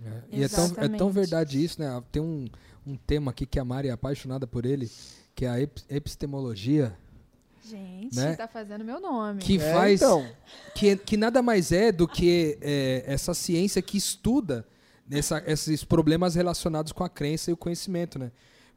[0.04, 2.02] É, E é tão, é tão verdade isso, né?
[2.10, 2.48] Tem um,
[2.86, 4.90] um tema aqui que a Mari é apaixonada por ele,
[5.34, 6.96] que é a ep- epistemologia,
[7.62, 8.34] Gente, Né?
[8.34, 9.40] tá fazendo meu nome.
[9.42, 10.26] que É, faz então,
[10.74, 14.66] que, que nada mais é do que é, essa ciência que estuda
[15.10, 18.32] essa- esses problemas relacionados com a crença e o conhecimento, né?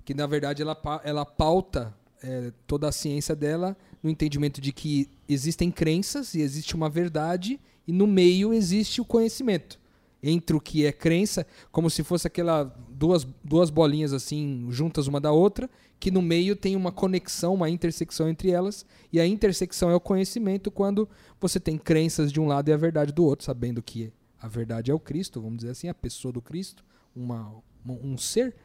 [0.06, 1.94] Que na verdade ela, ela pauta
[2.24, 7.60] é, toda a ciência dela no entendimento de que existem crenças e existe uma verdade
[7.86, 9.80] e no meio existe o conhecimento.
[10.26, 15.20] Entre o que é crença, como se fosse aquela duas, duas bolinhas assim juntas uma
[15.20, 19.90] da outra, que no meio tem uma conexão, uma intersecção entre elas, e a intersecção
[19.90, 21.10] é o conhecimento quando
[21.42, 24.92] você tem crenças de um lado e a verdade do outro, sabendo que a verdade
[24.92, 27.54] é o Cristo, vamos dizer assim, a pessoa do Cristo, uma,
[27.86, 28.56] um ser,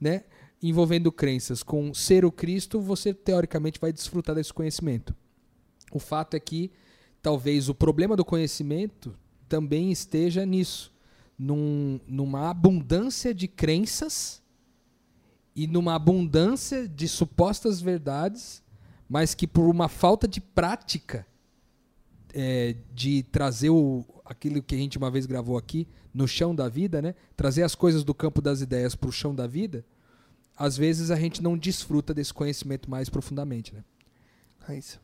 [0.00, 0.24] né?
[0.62, 5.14] Envolvendo crenças com ser o Cristo, você teoricamente vai desfrutar desse conhecimento.
[5.90, 6.70] O fato é que
[7.20, 9.14] talvez o problema do conhecimento
[9.48, 10.92] também esteja nisso,
[11.38, 14.40] num- numa abundância de crenças
[15.54, 18.62] e numa abundância de supostas verdades,
[19.08, 21.26] mas que por uma falta de prática
[22.32, 26.68] é, de trazer o, aquilo que a gente uma vez gravou aqui no chão da
[26.68, 27.14] vida, né?
[27.36, 29.84] Trazer as coisas do campo das ideias para o chão da vida,
[30.56, 33.84] às vezes a gente não desfruta desse conhecimento mais profundamente, né?
[34.60, 35.00] Raíssa.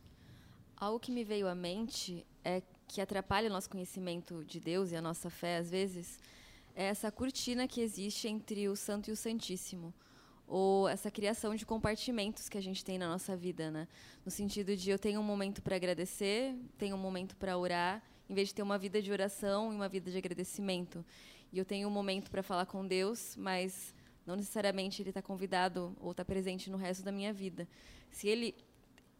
[0.77, 4.97] Algo que me veio à mente é que atrapalha o nosso conhecimento de Deus e
[4.97, 6.19] a nossa fé, às vezes,
[6.75, 9.93] é essa cortina que existe entre o santo e o santíssimo.
[10.47, 13.87] Ou essa criação de compartimentos que a gente tem na nossa vida, né?
[14.25, 18.35] No sentido de eu tenho um momento para agradecer, tenho um momento para orar, em
[18.35, 21.05] vez de ter uma vida de oração e uma vida de agradecimento.
[21.53, 23.95] E eu tenho um momento para falar com Deus, mas
[24.29, 27.67] não necessariamente ele está convidado ou está presente no resto da minha vida.
[28.11, 28.55] Se ele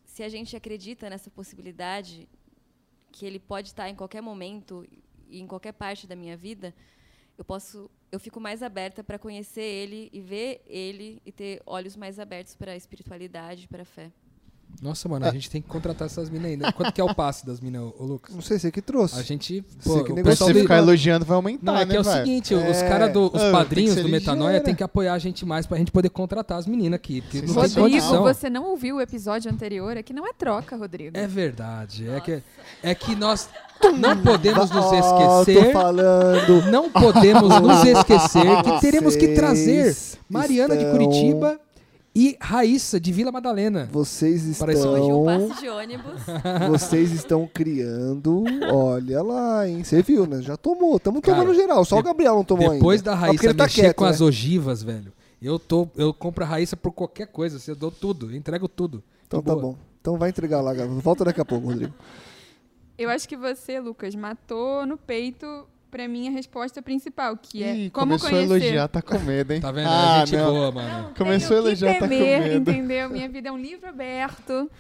[0.05, 2.29] se a gente acredita nessa possibilidade
[3.11, 4.87] que ele pode estar em qualquer momento
[5.29, 6.75] e em qualquer parte da minha vida,
[7.39, 11.97] eu posso, eu fico mais aberta para conhecer ele e ver ele e ter olhos
[11.97, 14.13] mais abertos para a espiritualidade, para a fé.
[14.81, 16.73] Nossa, mano, a gente tem que contratar essas minas ainda.
[16.73, 18.33] Quanto que é o passe das minas, ô Lucas?
[18.33, 19.19] Não sei, você que trouxe.
[19.19, 19.65] A gente.
[19.81, 20.17] Você Pô, que o.
[20.17, 22.19] Se pessoal você do- ficar elogiando, vai aumentar, Não, é que né, é o vai?
[22.19, 22.89] seguinte, os É.
[22.89, 23.27] caras do.
[23.27, 24.65] Os Ah, tem padrinhos que do Metanoia ligeira.
[24.65, 27.23] tem que apoiar a gente mais pra gente poder contratar as meninas aqui.
[27.23, 28.23] Porque não tem Rodrigo, condição.
[28.23, 29.97] você não ouviu o episódio anterior?
[29.97, 31.17] É que não é troca, Rodrigo.
[31.19, 32.09] É verdade.
[32.09, 32.41] É que,
[32.81, 33.49] é que nós
[33.99, 35.73] não podemos nos esquecer.
[35.73, 36.71] falando.
[36.71, 39.97] Não podemos nos esquecer que teremos que trazer
[40.31, 41.59] Mariana de Curitiba
[42.15, 43.89] e Raíssa de Vila Madalena.
[43.93, 44.93] Vocês Parece estão.
[44.95, 46.21] Hoje um passe de ônibus.
[46.69, 48.45] Vocês estão criando.
[48.73, 49.85] Olha lá, hein?
[49.85, 50.43] Você viu, né?
[50.43, 50.97] Já tomou.
[50.97, 51.85] Estamos tomando geral.
[51.85, 53.11] Só o de- Gabriel não tomou Depois ainda.
[53.13, 54.11] da Só porque Raíssa tá mexer quieto, com né?
[54.11, 57.61] as ogivas, velho, eu, tô, eu compro a Raíssa por qualquer coisa.
[57.71, 59.03] Eu dou tudo, eu entrego tudo.
[59.27, 59.63] Então tá boa.
[59.63, 59.77] bom.
[60.01, 61.01] Então vai entregar lá, Gabriel.
[61.01, 61.95] Volta daqui a pouco, Rodrigo.
[62.97, 65.47] Eu acho que você, Lucas, matou no peito
[65.91, 68.53] pra mim a resposta principal, que é Ih, como começou conhecer.
[68.53, 69.61] a elogiar, tá com medo, hein?
[69.61, 69.89] Tá vendo?
[69.89, 70.53] Ah, é gente não.
[70.53, 71.03] boa, mano.
[71.09, 72.71] Não Começou a elogiar, que tá com temer, medo.
[72.71, 73.09] entendeu?
[73.11, 74.71] Minha vida é um livro aberto.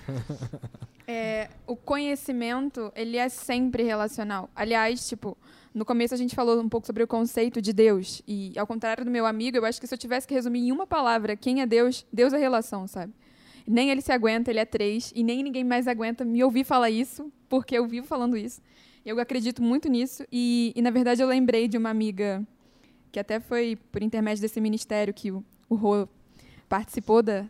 [1.06, 4.50] É, o conhecimento, ele é sempre relacional.
[4.54, 5.38] Aliás, tipo,
[5.74, 8.22] no começo a gente falou um pouco sobre o conceito de Deus.
[8.28, 10.72] E, ao contrário do meu amigo, eu acho que se eu tivesse que resumir em
[10.72, 13.12] uma palavra quem é Deus, Deus é relação, sabe?
[13.66, 15.12] Nem ele se aguenta, ele é três.
[15.14, 18.60] E nem ninguém mais aguenta me ouvir falar isso, porque eu vivo falando isso.
[19.08, 20.22] Eu acredito muito nisso.
[20.30, 22.46] E, e, na verdade, eu lembrei de uma amiga
[23.10, 26.06] que até foi por intermédio desse ministério que o, o Rô
[26.68, 27.46] participou da,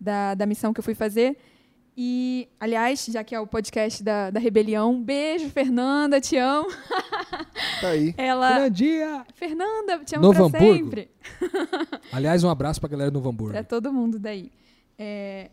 [0.00, 1.38] da, da missão que eu fui fazer.
[1.96, 6.68] E, aliás, já que é o podcast da, da Rebelião, beijo, Fernanda, te amo.
[7.80, 8.12] Tá aí.
[8.18, 8.48] Ela.
[8.54, 9.26] Fernandinha!
[9.32, 10.84] Fernanda, te amo Novo pra Hamburgo.
[10.84, 11.10] sempre.
[12.10, 13.52] Aliás, um abraço pra galera do Novo Hamburgo.
[13.52, 14.50] Pra todo mundo daí.
[14.98, 15.48] É,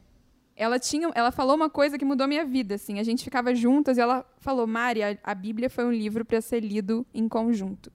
[0.57, 2.99] ela tinha, ela falou uma coisa que mudou minha vida, assim.
[2.99, 6.61] A gente ficava juntas e ela falou: "Mari, a, Bíblia foi um livro para ser
[6.61, 7.91] lido em conjunto".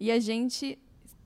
[0.00, 0.78] E a gente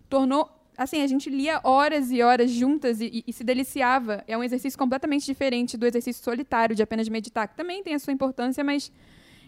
[0.08, 4.24] tornou, assim, a gente lia horas e horas juntas e, e- e se deliciava.
[4.26, 7.98] É um exercício completamente diferente do exercício solitário de apenas meditar, que também tem a
[7.98, 8.90] sua importância, mas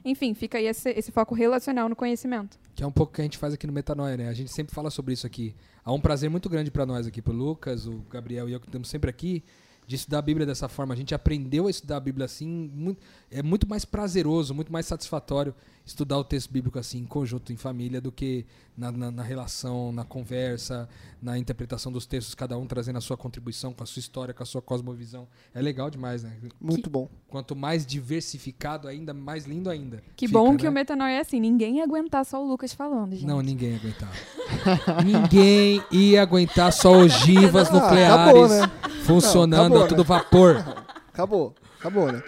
[0.05, 2.57] enfim, fica aí esse, esse foco relacional no conhecimento.
[2.77, 4.29] Que é um pouco que a gente faz aqui no Metanoia, né?
[4.29, 5.53] A gente sempre fala sobre isso aqui.
[5.85, 8.67] Há um prazer muito grande para nós aqui, pro Lucas, o Gabriel e eu que
[8.69, 9.43] estamos sempre aqui,
[9.87, 10.93] de estudar a Bíblia dessa forma.
[10.95, 14.87] A gente aprendeu a estudar a Bíblia assim, muito- é muito mais prazeroso, muito mais
[14.87, 18.45] satisfatório estudar o texto bíblico assim, em conjunto, em família, do que
[18.77, 20.89] na, na- na relação, na conversa,
[21.23, 24.43] na interpretação dos textos, cada um trazendo a sua contribuição com a sua história, com
[24.43, 25.29] a sua cosmovisão.
[25.55, 26.33] É legal demais, né?
[26.61, 27.09] Muito bom.
[27.29, 30.03] Quanto mais diversificado ainda, mais lindo ainda.
[30.17, 30.71] Que fica, bom que né?
[30.71, 33.25] o metanoia é assim, ninguém ia aguentar só o Lucas falando, gente.
[33.27, 34.11] Não, ninguém ia aguentar.
[35.05, 38.71] ninguém ia aguentar só ogivas Ah, nucleares acabou, né?
[39.07, 40.65] Funcionando Não, acabou, a todo vapor.
[41.17, 41.55] Acabou.
[41.79, 42.23] Acabou, né?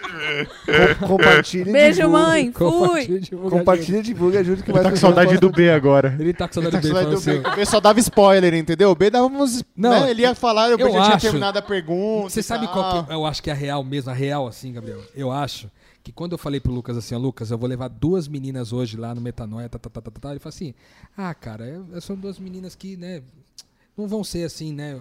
[0.99, 2.17] Com, compartilha e Beijo, divulga.
[2.19, 2.51] mãe.
[2.51, 2.69] Fui.
[2.71, 6.15] Compartilha, divulga, Compartilha divulga ajuda que Ele mais tá com saudade do B agora.
[6.19, 7.47] Ele tá com Ele saudade tá com do B, saudade do falando B.
[7.49, 8.89] assim, O B só dava spoiler, entendeu?
[8.91, 9.63] O B dava uns.
[9.75, 10.09] Não, né?
[10.11, 12.29] Ele ia falar, eu, eu já tinha acho- terminado a pergunta.
[12.29, 15.01] Você sabe qual que eu acho que é a real mesmo, a real assim, Gabriel?
[15.13, 15.69] Eu acho
[16.03, 18.97] que quando eu falei pro Lucas assim, ó, Lucas, eu vou levar duas meninas hoje
[18.97, 20.73] lá no Metanoia, tá, tá, tá, tá, tá, tá", ele falou assim,
[21.17, 23.21] ah, cara, eu- são duas meninas que, né,
[23.97, 24.97] não vão ser assim, né,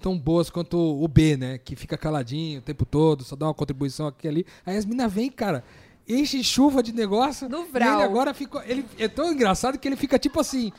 [0.00, 3.54] tão boas quanto o B, né, que fica caladinho o tempo todo, só dá uma
[3.54, 4.46] contribuição aqui e ali.
[4.64, 5.64] Aí as meninas vêm, cara,
[6.08, 7.48] enche chuva de negócio.
[7.48, 7.94] No e vral.
[7.94, 10.72] ele agora ficou, ele é tão engraçado que ele fica tipo assim,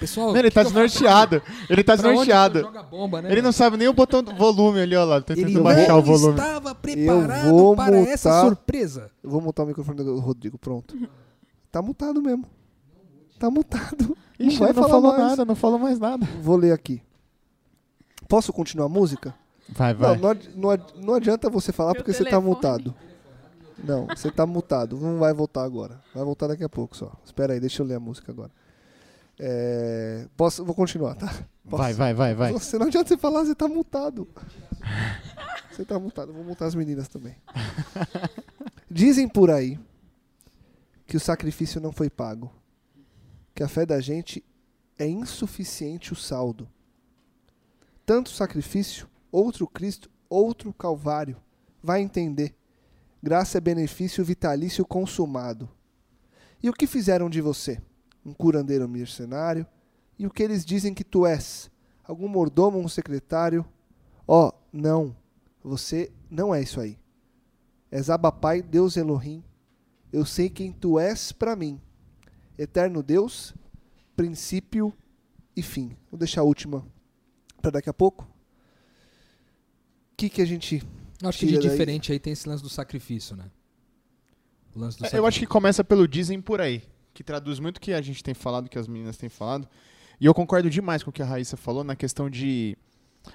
[0.00, 1.42] pessoal, Não, ele tá eu desnorteado.
[1.70, 2.60] Ele tá eu desnorteado.
[2.60, 3.30] jogo a bomba, né?
[3.32, 5.20] Ele não sabe nem o botão do volume ali, ó lá.
[5.20, 6.38] Tá Ele tentando não baixar o volume.
[6.38, 8.12] estava preparado vou para mutar.
[8.12, 9.10] essa surpresa.
[9.22, 10.96] Eu vou mutar o microfone do Rodrigo, pronto.
[11.70, 12.44] Tá mutado mesmo.
[13.38, 14.16] Tá mutado.
[14.38, 15.30] Ixi, vai ele não falar falou mais.
[15.30, 16.28] nada, não falou mais nada.
[16.42, 17.00] Vou ler aqui.
[18.28, 19.34] Posso continuar a música?
[19.68, 20.16] Vai, Não, vai.
[20.18, 22.48] não, ad- não ad- não adianta você falar Meu porque você tá telefone.
[22.48, 22.94] mutado.
[23.82, 24.96] Não, você tá mutado.
[24.98, 26.00] Não vai voltar agora.
[26.14, 27.12] Vai voltar daqui a pouco só.
[27.24, 28.50] Espera aí, deixa eu ler a música agora.
[29.38, 31.26] É, posso, vou continuar, tá?
[31.68, 31.82] Posso?
[31.82, 32.52] Vai, vai, vai, vai.
[32.52, 34.28] Você não adianta você falar, você tá mutado.
[35.72, 36.32] Você tá mutado.
[36.32, 37.34] Vou multar as meninas também.
[38.90, 39.78] Dizem por aí
[41.06, 42.52] que o sacrifício não foi pago.
[43.54, 44.44] Que a fé da gente
[44.98, 46.68] é insuficiente o saldo.
[48.06, 51.38] Tanto sacrifício, outro Cristo, outro Calvário.
[51.82, 52.54] Vai entender.
[53.22, 55.70] Graça é benefício vitalício consumado.
[56.62, 57.80] E o que fizeram de você?
[58.24, 59.66] Um curandeiro mercenário?
[60.18, 61.70] E o que eles dizem que tu és?
[62.04, 63.64] Algum mordomo, um secretário?
[64.28, 65.16] Ó, não.
[65.62, 66.98] Você não é isso aí.
[67.90, 69.42] És Abapai, Deus Elohim.
[70.12, 71.80] Eu sei quem tu és para mim.
[72.58, 73.54] Eterno Deus,
[74.14, 74.92] princípio
[75.56, 75.96] e fim.
[76.10, 76.86] Vou deixar a última
[77.64, 78.24] para daqui a pouco.
[78.24, 80.82] O que, que a gente.
[81.22, 81.70] Acho que de daí.
[81.70, 83.46] diferente aí tem esse lance do sacrifício, né?
[84.74, 86.82] O lance do É, Eu acho que começa pelo dizem por aí,
[87.14, 89.66] que traduz muito o que a gente tem falado, que as meninas têm falado.
[90.20, 92.76] E eu concordo demais com o que a Raíssa falou na questão de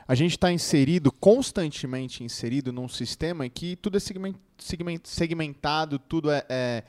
[0.07, 5.97] a gente estar inserido, constantemente inserido num sistema em que tudo é segmen- segmen- segmentado,
[5.97, 6.83] tudo é, é,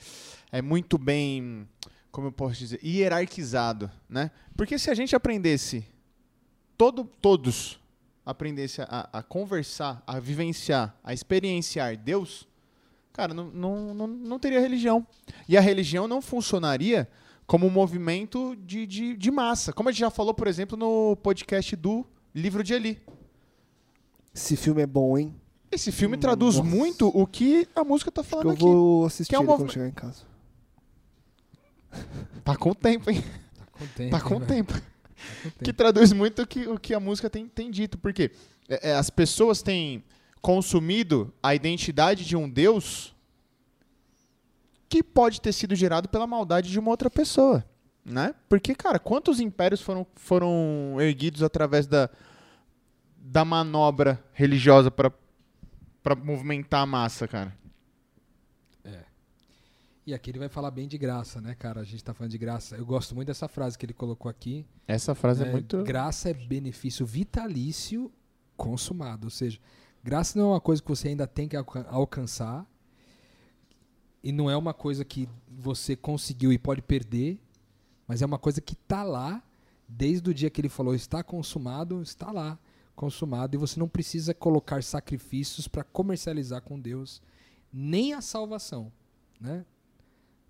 [0.53, 1.67] é muito bem,
[2.13, 4.31] como eu posso dizer, hierarquizado, né?
[4.55, 5.85] Porque se a gente aprendesse,
[6.81, 7.79] todo, todos
[8.25, 12.49] aprendesse a, a conversar, a vivenciar, a experienciar Deus,
[13.13, 15.07] cara, não, não, não, não teria religião.
[15.47, 17.07] E a religião não funcionaria
[17.47, 19.75] como um movimento de, de, de massa.
[19.75, 22.99] Como a gente já falou, por exemplo, no podcast do Livro de Eli.
[24.35, 25.35] Esse filme é bom, hein?
[25.71, 26.67] Esse filme traduz Nossa.
[26.67, 28.63] muito o que a música tá Que falando eu aqui.
[28.63, 30.23] vou assistir Que é um ele quando chegar em casa.
[32.43, 33.23] Tá com tempo, hein?
[33.55, 34.11] Tá com tempo.
[34.11, 34.47] Tá com velho?
[34.47, 34.90] tempo.
[35.63, 37.99] Que traduz muito o que, o que a música tem, tem dito.
[37.99, 38.31] Porque
[38.69, 40.05] é, é, as pessoas têm
[40.41, 43.15] consumido a identidade de um Deus
[44.89, 47.65] que pode ter sido gerado pela maldade de uma outra pessoa.
[48.05, 48.35] Né?
[48.49, 52.11] Porque, cara, quantos impérios foram, foram erguidos através da,
[53.17, 55.13] da manobra religiosa para
[56.17, 57.57] movimentar a massa, cara?
[60.11, 61.81] E aqui ele vai falar bem de graça, né, cara?
[61.81, 62.75] A gente tá falando de graça.
[62.75, 64.67] Eu gosto muito dessa frase que ele colocou aqui.
[64.89, 65.53] Essa frase é, né?
[65.53, 65.85] muito.
[65.85, 68.11] Graça é benefício vitalício
[68.57, 69.29] consumado.
[69.29, 69.61] Ou seja,
[70.03, 72.67] graça não é uma coisa que você ainda tem que alca- alcançar.
[74.21, 77.39] E não é uma coisa que você conseguiu e pode perder.
[78.09, 79.41] Mas é uma coisa que tá lá.
[79.87, 82.59] Desde o dia que ele falou está consumado, está lá.
[82.97, 83.55] Consumado.
[83.55, 87.23] E você não precisa colocar sacrifícios para comercializar com Deus.
[87.73, 88.91] Nem a salvação.
[89.41, 89.65] Né?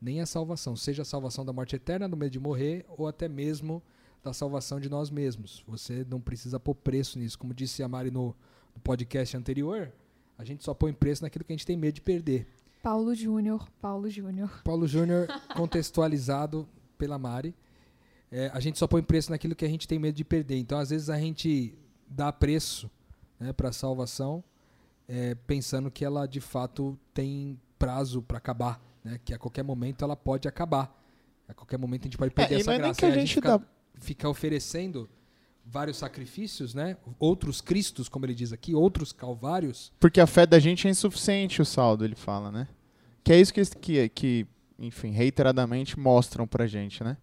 [0.01, 3.29] Nem a salvação, seja a salvação da morte eterna, do medo de morrer, ou até
[3.29, 3.83] mesmo
[4.23, 5.65] da salvação de nós mesmos.
[5.67, 7.39] Você não precisa pôr preço nisso.
[7.39, 8.35] Como disse a Mari no,
[8.75, 9.93] no podcast anterior,
[10.39, 12.47] a gente só põe preço naquilo que a gente tem medo de perder.
[12.83, 14.63] Paulo Júnior, Paulo Júnior.
[14.65, 17.55] Paulo Júnior contextualizado pela Mari.
[18.33, 20.57] É, a gente só põe preço naquilo que a gente tem medo de perder.
[20.57, 21.77] Então, às vezes, a gente
[22.09, 22.91] dá preço
[23.39, 24.43] né, para a salvação,
[25.09, 30.05] é, pensando que ela de fato tem prazo para acabar, né, que a qualquer momento
[30.05, 30.97] ela pode acabar.
[31.49, 33.01] A qualquer momento a gente pode perder É, essa não é nem graça.
[33.01, 35.09] que a Aí gente fica, dá- fica oferecendo
[35.65, 36.97] vários sacrifícios, né?
[37.19, 39.93] Outros cristos, como ele diz aqui, outros calvários.
[40.01, 42.69] Porque a fé da gente é insuficiente, o saldo, ele fala, né?
[43.25, 44.47] Que é isso que, que, que
[44.79, 47.17] enfim, reiteradamente mostram pra gente, né?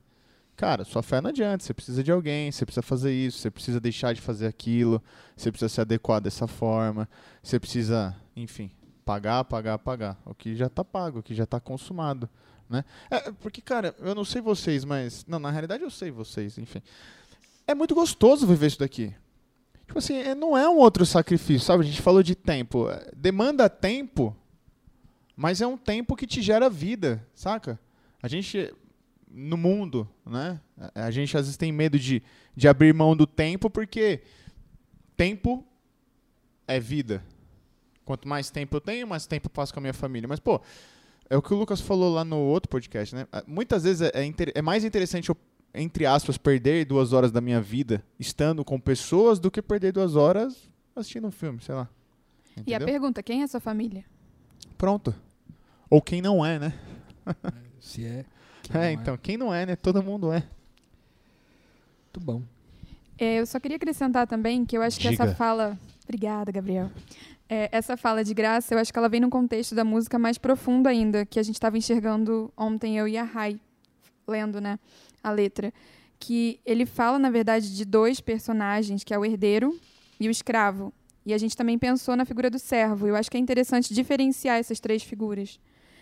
[0.55, 3.79] Cara, sua fé não adianta, você precisa de alguém, você precisa fazer isso, você precisa
[3.79, 5.01] deixar de fazer aquilo,
[5.35, 7.07] você precisa se adequar dessa forma,
[7.43, 8.71] você precisa, enfim,
[9.07, 10.21] pagar, pagar, pagar.
[10.25, 12.29] O que já tá pago, o que já tá consumado,
[12.69, 12.83] né?
[13.09, 15.25] É, porque, cara, eu não sei vocês, mas...
[15.25, 16.81] Não, na realidade eu sei vocês, enfim.
[17.65, 19.15] É muito gostoso viver isso daqui.
[19.85, 21.85] Tipo assim, é- não é um outro sacrifício, sabe?
[21.85, 22.89] A gente falou de tempo.
[22.89, 24.35] É, Demanda tempo,
[25.37, 27.79] mas é um tempo que te gera vida, saca?
[28.21, 28.73] A gente,
[29.31, 30.59] no mundo, né?
[30.93, 32.21] A gente às vezes tem medo de,
[32.53, 34.21] de abrir mão do tempo porque
[35.15, 35.65] tempo
[36.67, 37.23] é vida.
[38.07, 40.27] Quanto mais tempo eu tenho, mais tempo eu passo com a minha família.
[40.29, 40.61] Mas, pô,
[41.29, 43.27] é o que o Lucas falou lá no outro podcast, né?
[43.31, 45.35] Ah, Muitas vezes é, é inter- é mais interessante eu,
[45.75, 50.15] entre aspas, perder duas horas da minha vida estando com pessoas do que perder duas
[50.15, 51.89] horas assistindo um filme, sei lá.
[52.65, 52.87] E a Entendeu?
[52.87, 54.05] pergunta, quem é sua família?
[54.77, 55.13] Pronto.
[55.89, 56.73] Ou quem não é, né?
[57.81, 58.23] Se é.
[58.63, 59.75] que É, não então, quem não é, né?
[59.75, 60.43] Todo mundo é.
[62.05, 62.41] Muito bom.
[63.17, 65.23] É, eu só queria acrescentar também que eu acho que Diga.
[65.25, 65.77] essa fala.
[66.03, 66.89] Obrigada, Gabriel.
[67.49, 70.37] É, essa fala de graça, eu acho que ela vem num contexto da música mais
[70.37, 73.59] profundo ainda, que a gente estava enxergando ontem, eu e a Rai,
[74.27, 74.77] lendo né,
[75.23, 75.73] a letra.
[76.19, 79.79] Que ele fala, na verdade, de dois personagens, que é o herdeiro
[80.19, 80.91] e o escravo.
[81.25, 83.07] E a gente também pensou na figura do servo.
[83.07, 85.59] Eu acho que é interessante diferenciar essas três figuras.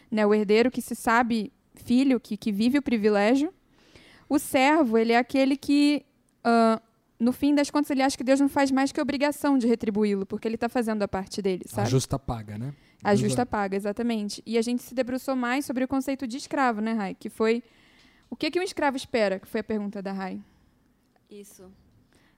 [0.09, 0.25] Né?
[0.25, 3.53] O herdeiro que se sabe filho, que, que vive o privilégio.
[4.29, 6.05] O servo, ele é aquele que
[6.43, 6.81] ah,
[7.19, 10.25] no fim das contas, ele acha que Deus não faz mais que obrigação de retribuí-lo,
[10.25, 11.89] porque ele está fazendo a parte dele, A sabe?
[11.89, 12.73] justa paga, né?
[13.03, 14.41] A justa paga, exatamente.
[14.45, 17.15] E a gente se debruçou mais sobre o conceito de escravo, né, Rai?
[17.15, 17.63] Que foi.
[18.29, 19.39] O que, que um escravo espera?
[19.39, 20.41] Que foi a pergunta da Rai.
[21.29, 21.71] Isso.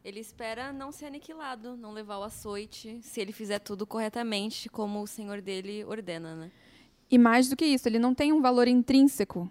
[0.03, 5.01] Ele espera não ser aniquilado, não levar o açoite, se ele fizer tudo corretamente, como
[5.01, 6.51] o senhor dele ordena, né?
[7.09, 9.49] E mais do que isso, ele não tem um valor intrínseco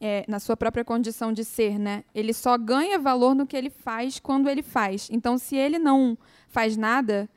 [0.00, 2.04] é, na sua própria condição de ser, né?
[2.14, 5.08] Ele só ganha valor no que ele faz quando ele faz.
[5.10, 6.16] Então, se ele não
[6.48, 7.28] faz nada,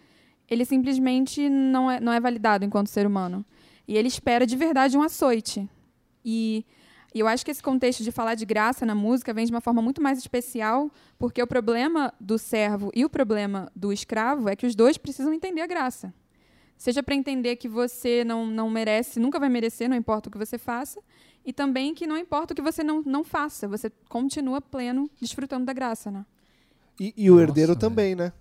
[0.47, 3.45] ele simplesmente não é, não é validado enquanto ser humano.
[3.87, 5.67] E ele espera de verdade um açoite.
[6.23, 6.65] E,
[7.13, 9.61] e eu acho que esse contexto de falar de graça na música vem de uma
[9.61, 14.55] forma muito mais especial, porque o problema do servo e o problema do escravo é
[14.55, 16.13] que os dois precisam entender a graça.
[16.77, 20.37] Seja para entender que você não, não merece, nunca vai merecer, não importa o que
[20.37, 20.99] você faça,
[21.45, 25.65] e também que não importa o que você não, não faça, você continua pleno, desfrutando
[25.65, 26.25] da graça, né?
[26.99, 27.79] E, e o Nossa, herdeiro velho.
[27.79, 28.31] também, né?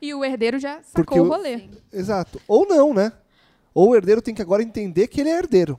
[0.00, 1.58] E o herdeiro já Porque sacou o o- rolê.
[1.58, 1.70] Sim.
[1.92, 2.40] Exato.
[2.46, 3.12] Ou não, né?
[3.74, 5.78] Ou o herdeiro tem que agora entender que ele é herdeiro.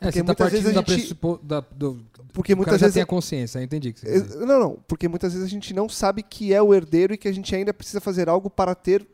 [0.00, 1.40] É, Porque você tá muitas vezes a da gente- pressupo...
[1.42, 2.94] da, do, Porque o muitas cara já vezes.
[2.94, 4.46] tem a consciência, eu entendi o que você quer dizer.
[4.46, 4.78] Não, não.
[4.88, 7.54] Porque muitas vezes a gente não sabe que é o herdeiro e que a gente
[7.54, 9.06] ainda precisa fazer algo para ter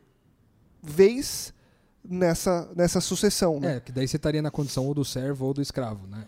[0.83, 1.53] vez
[2.05, 3.77] nessa, nessa sucessão, né?
[3.77, 6.27] É, que daí você estaria na condição ou do servo ou do escravo, né?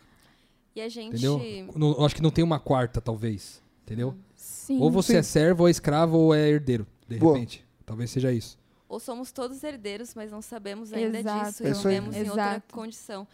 [0.74, 1.08] E a gente.
[1.12, 1.40] Entendeu?
[1.76, 3.62] Não- eu acho que não tem uma quarta, talvez.
[3.84, 4.14] Entendeu?
[4.34, 4.80] Sim.
[4.80, 5.18] Ou você sim.
[5.18, 7.34] é servo, ou é escravo, ou é herdeiro, de Boa.
[7.34, 7.64] repente.
[7.84, 8.58] Talvez seja isso.
[8.88, 11.46] Ou somos todos herdeiros, mas não sabemos ainda Exato.
[11.50, 13.26] disso É e isso vivemos em outra condição.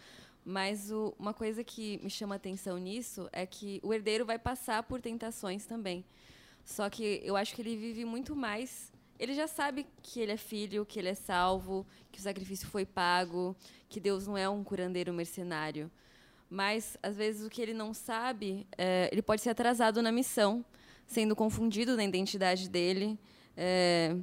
[0.43, 4.83] Mas o- uma coisa que me chama atenção nisso é que o herdeiro vai passar
[4.83, 6.03] por tentações também.
[6.65, 8.90] Só que eu acho que ele vive muito mais.
[9.21, 12.85] Ele já sabe que ele é filho, que ele é salvo, que o sacrifício foi
[12.85, 13.55] pago,
[13.87, 15.91] que Deus não é um curandeiro mercenário.
[16.49, 20.65] Mas, às vezes, o que ele não sabe, é, ele pode ser atrasado na missão,
[21.05, 23.17] sendo confundido na identidade dele.
[23.55, 24.15] é,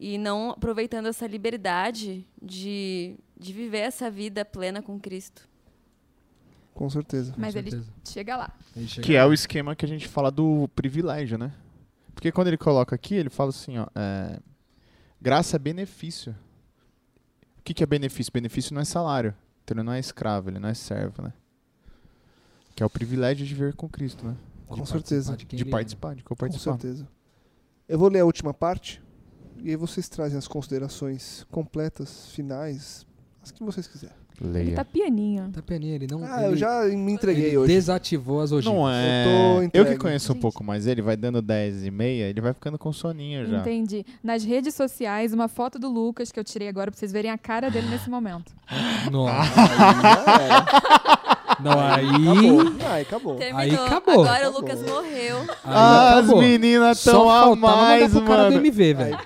[0.00, 5.48] e não aproveitando essa liberdade de, de viver essa vida plena com Cristo.
[6.74, 7.34] Com certeza.
[7.36, 7.92] Mas com ele certeza.
[8.04, 8.52] chega lá.
[8.76, 9.28] Ele chega Que é lá.
[9.28, 11.52] o esquema que a gente fala do privilégio, né?
[12.18, 14.40] Porque quando ele coloca aqui, ele fala assim, ó, é,
[15.20, 16.34] graça é benefício.
[17.60, 18.32] O que, que é benefício?
[18.32, 19.32] Benefício não é salário.
[19.62, 21.32] Então ele não é escravo, ele não é servo, né?
[22.74, 24.36] Que é o privilégio de viver com Cristo, né?
[24.66, 25.30] Com De certeza.
[25.30, 26.72] participar de De ele participar, de Com co-participar.
[26.72, 27.08] certeza.
[27.88, 29.00] Eu vou ler a última parte
[29.62, 33.06] e aí vocês trazem as considerações completas, finais,
[33.40, 34.16] as que vocês quiserem.
[34.40, 34.76] Ele Leia.
[34.76, 35.50] tá pianinho.
[35.52, 36.22] Tá pianinho, ele não.
[36.24, 37.72] Ah, ele, eu já me entreguei ele hoje.
[37.74, 38.72] desativou as ogivas.
[38.78, 39.24] Não Eu é.
[39.24, 39.90] tô Eu, entregue.
[39.90, 40.42] que conheço um Gente.
[40.42, 43.58] pouco mais ele, vai dando 10 e meia, ele vai ficando com soninho já.
[43.58, 44.04] Entendi.
[44.22, 47.38] Nas redes sociais, uma foto do Lucas que eu tirei agora pra vocês verem a
[47.38, 48.52] cara dele nesse momento.
[49.10, 49.60] Nossa.
[50.40, 50.66] Era.
[51.60, 52.06] Não, aí.
[52.06, 52.72] Acabou.
[52.88, 53.34] Ai, acabou.
[53.34, 53.60] Terminou.
[53.60, 54.14] Aí acabou.
[54.24, 54.58] Agora Acabou.
[54.58, 55.38] o Lucas morreu.
[55.40, 58.66] aí Ah, as meninas Só tão a mais, pro cara do mano.
[58.66, 59.18] MV, velho.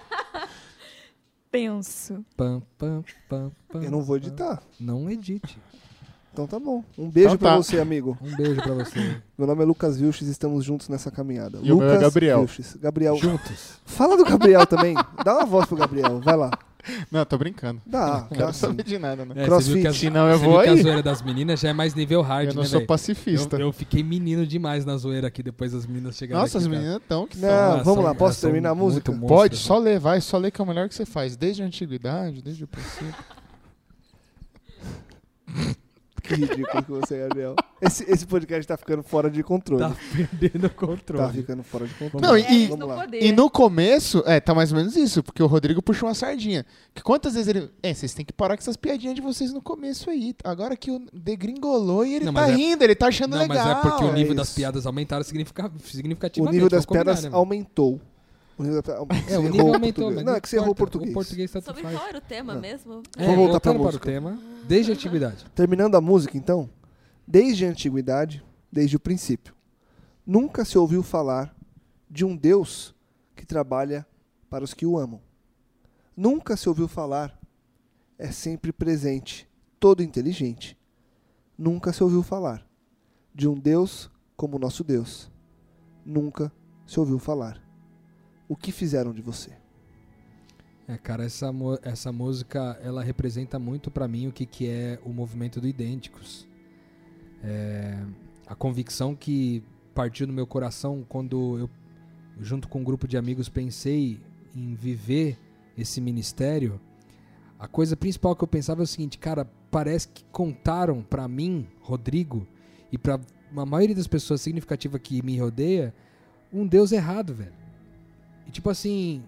[1.53, 2.25] Penso.
[2.35, 4.63] Pam, pam, pam, pam, Eu não vou editar.
[4.81, 5.59] Não edite.
[6.33, 6.83] Então tá bom.
[6.97, 7.57] Um beijo Então pra tá.
[7.59, 8.17] você, amigo.
[8.23, 9.21] Um beijo pra você.
[9.37, 11.59] Meu nome é Lucas Vilches, estamos juntos nessa caminhada.
[11.63, 12.39] E o meu é Lucas Gabriel.
[12.39, 12.75] Vilches.
[12.77, 13.17] Gabriel.
[13.19, 13.79] Juntos.
[13.85, 14.95] Fala do Gabriel também.
[15.23, 16.21] Dá uma voz pro Gabriel.
[16.21, 16.51] Vai lá.
[17.11, 17.81] Não, tô brincando.
[17.87, 19.35] Dá, Não quero saber de nada, né?
[19.37, 19.69] É, Crossfit.
[19.69, 20.83] Você viu que, as, Senão eu vou que a aí.
[20.83, 23.57] zoeira das meninas já é mais nível hard, Eu não né, sou pacifista.
[23.57, 26.73] Eu, eu fiquei menino demais na zoeira aqui depois das meninas chegarem Nossa, aqui, as
[26.73, 27.73] meninas tão que Não, são.
[27.73, 29.13] Ah, vamos lá, posso terminar a música?
[29.13, 29.61] monstros, Pode, né?
[29.61, 32.43] só ler, vai, só ler que é o melhor que você faz, desde a antiguidade,
[32.43, 33.15] desde o princípio.
[36.23, 37.57] Que ridículo que você é, Gabriel.
[37.81, 39.83] Esse, esse podcast tá ficando fora de controle.
[39.83, 41.33] Tá perdendo o Tá, controle.
[41.33, 42.25] ficando fora de controle.
[42.27, 43.01] Não, e- É, vamos lá.
[43.03, 43.23] poder.
[43.25, 46.65] E no começo, é, tá mais ou menos isso, porque o Rodrigo puxou uma sardinha.
[46.95, 47.71] Que quantas vezes ele.
[47.83, 50.33] É, vocês têm que parar com essas piadinhas de vocês no começo aí.
[50.45, 53.39] Agora que o degringolou e ele Não, tá mas é- rindo, ele tá achando Não,
[53.39, 53.57] legal.
[53.67, 54.57] mas é porque o é nível das isso.
[54.57, 56.55] piadas aumentaram significa- O significativamente.
[56.55, 57.39] nível das vamos combinar, piadas né, mano?
[57.41, 58.01] aumentou.
[58.59, 58.95] O nível da-
[59.29, 60.15] É, o nível aumentou, português.
[60.17, 61.11] mas Não, é que você errou o português.
[61.11, 61.97] O português tanto Sobre faz.
[61.97, 62.61] qual era o tema Não.
[62.61, 63.03] mesmo?
[63.17, 63.97] É, Vamos voltar para música.
[63.97, 65.45] o tema, desde a atividade.
[65.55, 66.69] Terminando a música, então.
[67.27, 69.55] Desde a antiguidade, desde o princípio,
[70.27, 71.55] nunca se ouviu falar
[72.11, 72.95] de um Deus
[73.35, 74.07] que trabalha
[74.51, 75.21] para os que o amam.
[76.17, 77.39] Nunca se ouviu falar,
[78.19, 79.49] é sempre presente,
[79.81, 80.77] todo inteligente.
[81.57, 82.67] Nunca se ouviu falar
[83.35, 85.31] de um Deus como o nosso Deus.
[86.05, 86.53] Nunca
[86.87, 87.63] se ouviu falar.
[88.53, 89.51] O que fizeram de você?
[90.87, 91.51] É, cara, essa,
[91.83, 96.47] essa música, ela representa muito pra mim o que, que é o movimento do Idênticos.
[97.43, 98.05] É,
[98.47, 101.71] a convicção que partiu do meu coração quando eu,
[102.43, 104.21] junto com um grupo de amigos, pensei
[104.55, 105.39] em viver
[105.79, 106.79] esse ministério.
[107.59, 111.67] A coisa principal que eu pensava é o seguinte, cara, parece que contaram pra mim,
[111.81, 112.47] Rodrigo,
[112.93, 113.19] e pra
[113.57, 115.95] a maioria das pessoas significativa que me rodeia,
[116.53, 117.62] um Deus errado, velho.
[118.53, 119.23] Tipo assim,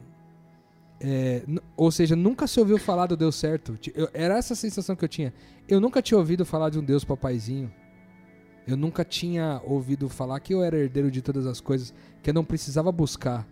[1.01, 1.43] é,
[1.77, 3.77] ou seja, nunca se ouviu falar do Deus certo.
[3.95, 5.35] Eu- era essa sensação que eu tinha.
[5.67, 7.73] Eu nunca tinha ouvido falar de um Deus papaizinho.
[8.67, 12.35] Eu nunca tinha ouvido falar que eu era herdeiro de todas as coisas, que eu
[12.35, 13.47] não precisava buscar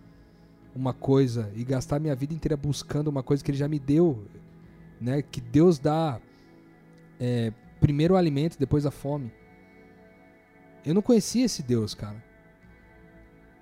[0.75, 4.25] uma coisa e gastar minha vida inteira buscando uma coisa que ele já me deu,
[4.99, 5.21] né?
[5.21, 6.19] Que Deus dá
[7.19, 9.31] é, primeiro o alimento, depois a fome.
[10.85, 12.23] Eu não conhecia esse Deus, cara.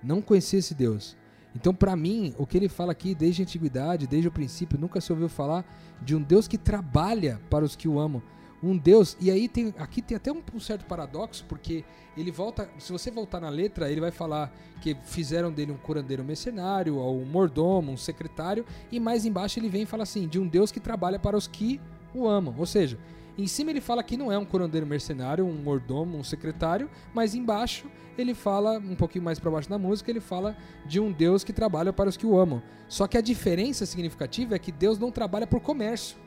[0.02, 1.16] Não conhecia esse Deus.
[1.54, 5.00] Então, pra mim, o que ele fala aqui desde a antiguidade, desde o princípio, nunca
[5.00, 5.64] se ouviu falar
[6.00, 8.22] de um Deus que trabalha para os que o amam.
[8.62, 11.84] Um Deus, e aí tem aqui tem até um, um certo paradoxo, porque
[12.16, 16.22] ele volta, se você voltar na letra, ele vai falar que fizeram dele um curandeiro
[16.22, 20.38] mercenário, ou um mordomo, um secretário, e mais embaixo ele vem e fala assim, de
[20.38, 21.80] um Deus que trabalha para os que
[22.14, 22.54] o amam.
[22.56, 22.98] Ou seja,
[23.36, 27.34] em cima ele fala que não é um curandeiro mercenário, um mordomo, um secretário, mas
[27.34, 31.42] embaixo ele fala, um pouquinho mais para baixo na música, ele fala de um Deus
[31.42, 32.62] que trabalha para os que o amam.
[32.88, 36.18] Só que a diferença significativa é que Deus não trabalha por comércio.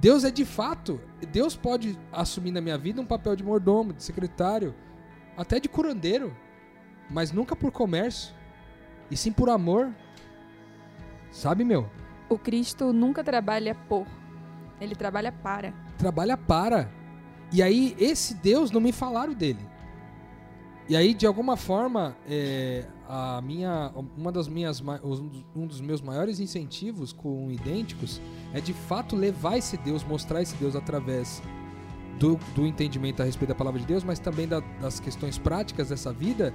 [0.00, 1.00] Deus é de fato,
[1.32, 4.74] Deus pode assumir na minha vida um papel de mordomo, de secretário,
[5.36, 6.36] até de curandeiro,
[7.10, 8.34] mas nunca por comércio,
[9.10, 9.92] e sim por amor.
[11.32, 11.90] Sabe, meu?
[12.28, 14.06] O Cristo nunca trabalha por,
[14.80, 15.72] ele trabalha para.
[15.98, 16.90] trabalha para.
[17.52, 19.60] E aí, esse Deus não me falaram dele.
[20.88, 24.80] E aí, de alguma forma, é, a minha, uma das minhas,
[25.54, 28.20] um dos meus maiores incentivos com idênticos
[28.54, 31.42] é de fato levar esse Deus, mostrar esse Deus através
[32.20, 35.88] do, do entendimento a respeito da palavra de Deus, mas também da- das questões práticas
[35.88, 36.54] dessa vida,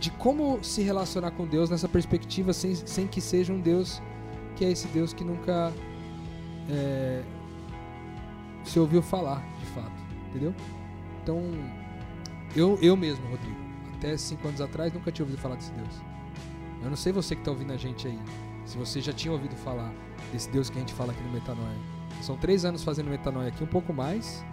[0.00, 4.00] de como se relacionar com Deus nessa perspectiva sem, sem que seja um Deus
[4.56, 5.72] que é esse Deus que nunca
[6.70, 7.22] é,
[8.68, 9.92] se ouviu falar, de fato,
[10.28, 10.54] entendeu?
[11.22, 11.42] Então,
[12.54, 13.56] eu, eu mesmo, Rodrigo,
[13.96, 16.02] até cinco anos atrás nunca tinha ouvido falar desse Deus.
[16.82, 18.18] Eu não sei você que está ouvindo a gente aí,
[18.64, 19.92] se você já tinha ouvido falar
[20.32, 21.78] desse Deus que a gente fala aqui no Metanoia.
[22.20, 24.44] São três anos fazendo Metanoia aqui, um pouco mais,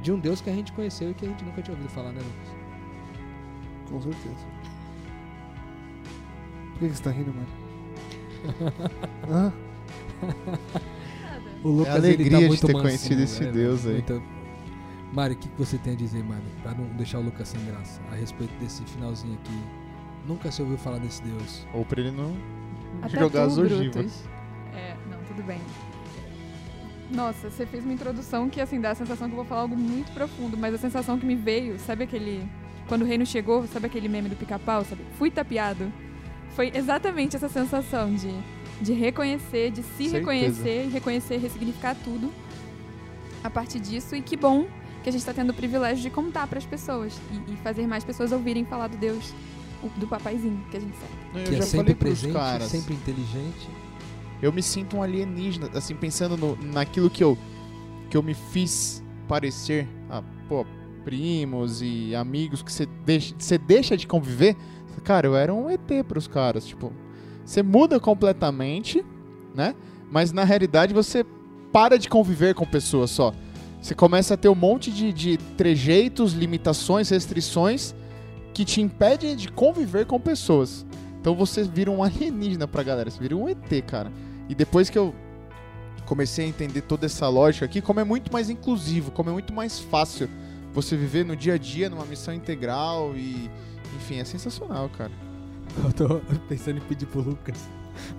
[0.00, 2.12] de um Deus que a gente conheceu e que a gente nunca tinha ouvido falar,
[2.12, 2.56] né, Lucas?
[3.90, 4.46] Com certeza.
[6.72, 7.48] Por que você tá rindo, mano?
[9.28, 9.52] Hã?
[11.62, 13.86] O Lucas, É a alegria ele tá de muito ter mansinho, conhecido esse é, Deus
[13.86, 13.92] aí.
[13.94, 14.22] muito-
[15.12, 16.42] Mário, o que, que você tem a dizer, Mário?
[16.62, 19.62] Pra não deixar o Lucas sem graça, a respeito desse finalzinho aqui.
[20.26, 21.66] Nunca se ouviu falar desse Deus.
[21.74, 22.34] Ou pra ele não
[23.02, 24.24] Até jogar as ogivas.
[24.74, 25.58] É, não, tudo bem.
[27.10, 29.76] Nossa, você fez uma introdução que, assim, dá a sensação que eu vou falar algo
[29.76, 32.48] muito profundo, mas a sensação que me veio, sabe aquele.
[32.88, 35.02] Quando o reino chegou, sabe aquele meme do pica-pau, sabe?
[35.18, 35.92] Fui tapeado.
[36.56, 38.28] Foi exatamente essa sensação de,
[38.82, 40.18] de reconhecer, de se Certeza.
[40.18, 42.30] reconhecer e reconhecer, ressignificar tudo
[43.44, 44.14] a partir disso.
[44.16, 44.66] E que bom
[45.02, 47.86] que a gente está tendo o privilégio de contar para as pessoas e, e fazer
[47.86, 49.32] mais pessoas ouvirem falar do Deus,
[49.82, 50.94] o- do papaizinho que a gente.
[51.34, 52.68] Eu que já é sempre presente, caras.
[52.68, 53.68] sempre inteligente.
[54.40, 57.38] Eu me sinto um alienígena, assim, pensando no, naquilo que eu,
[58.10, 60.66] que eu me fiz parecer a, pô,
[61.04, 64.56] primos e amigos que você deixa, você deixa de conviver.
[65.04, 66.92] Cara, eu era um ET pros caras, tipo,
[67.44, 69.04] você muda completamente,
[69.54, 69.74] né?
[70.10, 71.24] Mas na realidade você
[71.72, 73.32] para de conviver com pessoas só.
[73.80, 77.94] Você começa a ter um monte de, de trejeitos, limitações, restrições
[78.54, 80.86] que te impedem de conviver com pessoas.
[81.20, 84.12] Então você vira um alienígena pra galera, você vira um ET, cara.
[84.48, 85.14] E depois que eu
[86.04, 89.52] comecei a entender toda essa lógica aqui, como é muito mais inclusivo, como é muito
[89.52, 90.28] mais fácil
[90.72, 93.50] você viver no dia a dia, numa missão integral e.
[93.96, 95.12] Enfim, é sensacional, cara.
[95.84, 97.56] Eu tô pensando em pedir pro Lucas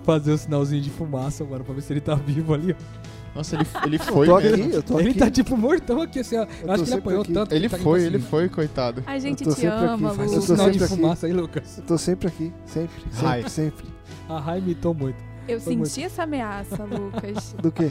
[0.04, 2.72] fazer o sinalzinho de fumaça, mano, pra ver se ele tá vivo ali.
[2.72, 3.14] ó.
[3.36, 4.64] Nossa, ele, ele Eu foi mesmo.
[4.64, 5.18] aqui, eu tô ele aqui.
[5.18, 6.46] tá tipo mortão aqui, assim, ó.
[6.62, 7.32] Eu, acho que ele apanhou aqui.
[7.32, 7.48] tanto.
[7.48, 8.26] que Ele tá foi, ele assim.
[8.26, 9.02] foi, coitado.
[9.06, 10.94] A gente tô te sempre aqui, ama, faz Faz Eu um sinal de sempre aqui.
[11.02, 11.78] fumaça aí, Lucas.
[11.78, 13.86] Eu tô sempre aqui, sempre, sempre, sempre.
[14.28, 15.16] A Rai imitou muito.
[15.48, 15.88] Eu Foi muito.
[15.88, 17.54] senti essa ameaça, Lucas.
[17.60, 17.90] Do quê?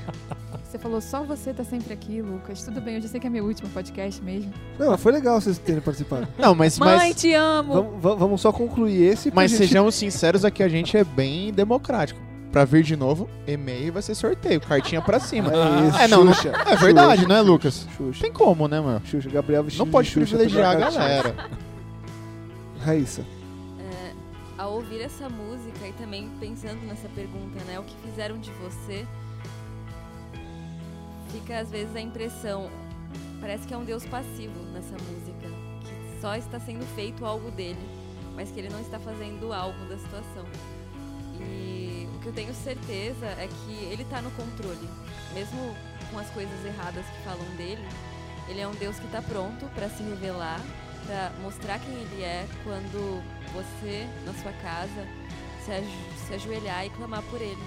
[0.74, 2.64] Você falou só você tá sempre aqui, Lucas.
[2.64, 4.52] Tudo bem, eu já sei que é meu último podcast mesmo.
[4.80, 6.28] Não, mas foi legal vocês terem participado.
[6.36, 7.74] Não, mas, Mãe, mas, te amo!
[7.76, 9.32] Vamos, va- vamos só concluir esse.
[9.32, 12.20] mas gente- sejamos sinceros aqui, a gente é bem democrático.
[12.52, 15.52] Pra vir de novo, e-mail vai ser sorteio, cartinha pra cima.
[15.54, 16.54] É isso, É, não, não- Xuxa.
[16.66, 17.86] É verdade, não é, Lucas?
[17.96, 18.22] Xuxa.
[18.24, 19.00] Tem como, né, meu?
[19.06, 21.36] Xuxa, Gabriel Não pode de Xuxa privilegiar a galera.
[22.84, 23.22] Raíssa.
[23.80, 24.12] É,
[24.58, 27.80] ao ouvir essa música e também pensando nessa pergunta, né?
[27.80, 29.06] O que fizeram de você?
[31.34, 32.70] Fica às vezes a impressão,
[33.42, 35.48] parece que é um Deus passivo nessa música,
[35.82, 37.82] que só está sendo feito algo dele,
[38.36, 40.46] mas que ele não está fazendo algo da situação.
[41.40, 44.88] E o que eu tenho certeza é que ele está no controle,
[45.34, 45.76] mesmo
[46.12, 47.84] com as coisas erradas que falam dele.
[48.48, 50.62] Ele é um Deus que está pronto para se revelar,
[51.08, 53.24] para mostrar quem ele é quando
[53.54, 55.08] você, na sua casa,
[55.66, 57.64] se, se ajoelhar e clamar por ele.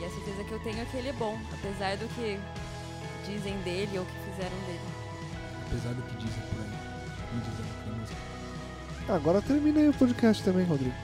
[0.00, 2.40] E a certeza que eu tenho é que ele é bom, apesar do que
[3.30, 4.80] dizem dele ou que fizeram dele.
[5.66, 7.34] Apesar do que dizem por aí.
[7.34, 8.16] Me dizem na música.
[9.08, 10.94] Agora termina aí o podcast também, Rodrigo.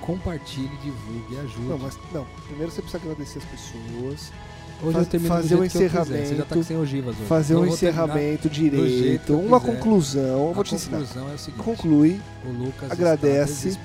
[0.00, 1.60] Compartilhe, divulgue e ajude.
[1.68, 2.24] Não, mas não.
[2.46, 4.32] Primeiro você precisa agradecer as pessoas,
[4.80, 6.04] Hoje faz- eu termino fazer do o jeito que eu quiser.
[6.04, 7.26] Você já tá encerramento, com sem ogivas hoje.
[7.26, 9.72] fazer Então um encerramento direito, uma quiser.
[9.74, 10.22] conclusão.
[10.44, 10.98] Eu A vou te ensinar.
[10.98, 11.62] conclusão é o seguinte.
[11.64, 13.78] Conclui O Lucas agradece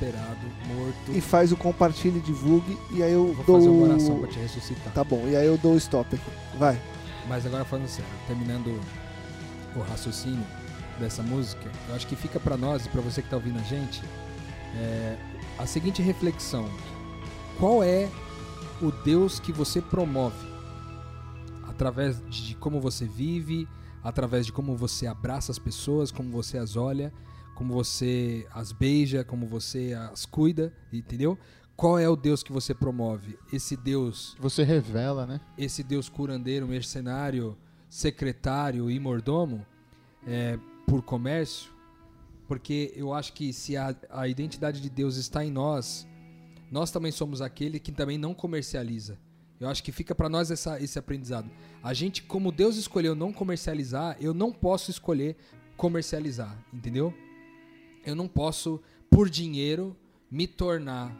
[0.68, 1.12] morto.
[1.12, 3.58] e faz o compartilhe, divulgue e aí eu Vou dou.
[3.58, 4.94] fazer uma oração pra te ressuscitar.
[4.94, 6.58] Tá bom, e aí eu dou o stop aqui.
[6.58, 6.80] Vai.
[7.28, 8.80] Mas agora falando sério, terminando
[9.76, 10.46] o raciocínio
[11.00, 13.64] dessa música, eu acho que fica pra nós e pra você que tá ouvindo a
[13.64, 14.02] gente
[14.76, 15.18] é,
[15.58, 16.70] a seguinte reflexão:
[17.60, 18.10] qual é
[18.82, 20.54] o Deus que você promove
[21.68, 23.68] através de como você vive,
[24.04, 27.12] através de como você abraça as pessoas, como você as olha,
[27.56, 31.38] como você as beija, como você as cuida, entendeu?
[31.76, 33.38] Qual é o Deus que você promove?
[33.52, 35.42] Esse Deus Você revela, né?
[35.58, 37.58] esse deus curandeiro, mercenário,
[37.90, 39.66] secretário e mordomo
[40.26, 40.58] é,
[40.88, 41.72] por comércio,
[42.48, 46.08] porque eu acho que se a, a identidade de Deus está em nós,
[46.72, 49.18] nós também somos aquele que também não comercializa.
[49.60, 51.50] Eu acho que fica para nós essa, esse aprendizado.
[51.82, 55.38] A gente, como Deus escolheu não comercializar, eu não posso escolher
[55.78, 57.14] comercializar, entendeu?
[58.06, 59.96] Eu não posso, por dinheiro,
[60.30, 61.16] me tornar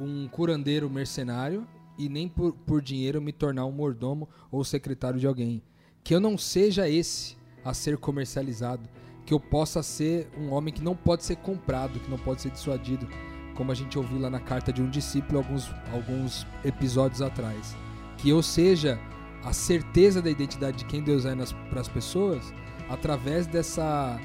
[0.00, 1.66] um curandeiro mercenário
[1.98, 5.62] e nem por, por dinheiro me tornar um mordomo ou secretário de alguém.
[6.02, 8.88] Que eu não seja esse a ser comercializado.
[9.26, 12.50] Que eu possa ser um homem que não pode ser comprado, que não pode ser
[12.50, 13.06] dissuadido.
[13.54, 17.76] Como a gente ouviu lá na carta de um discípulo alguns, alguns episódios atrás.
[18.16, 18.98] Que eu seja
[19.44, 21.34] a certeza da identidade de quem Deus é
[21.68, 22.52] para as pessoas
[22.88, 24.18] através dessa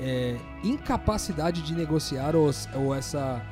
[0.00, 3.44] é, incapacidade de negociar ou, ou essa.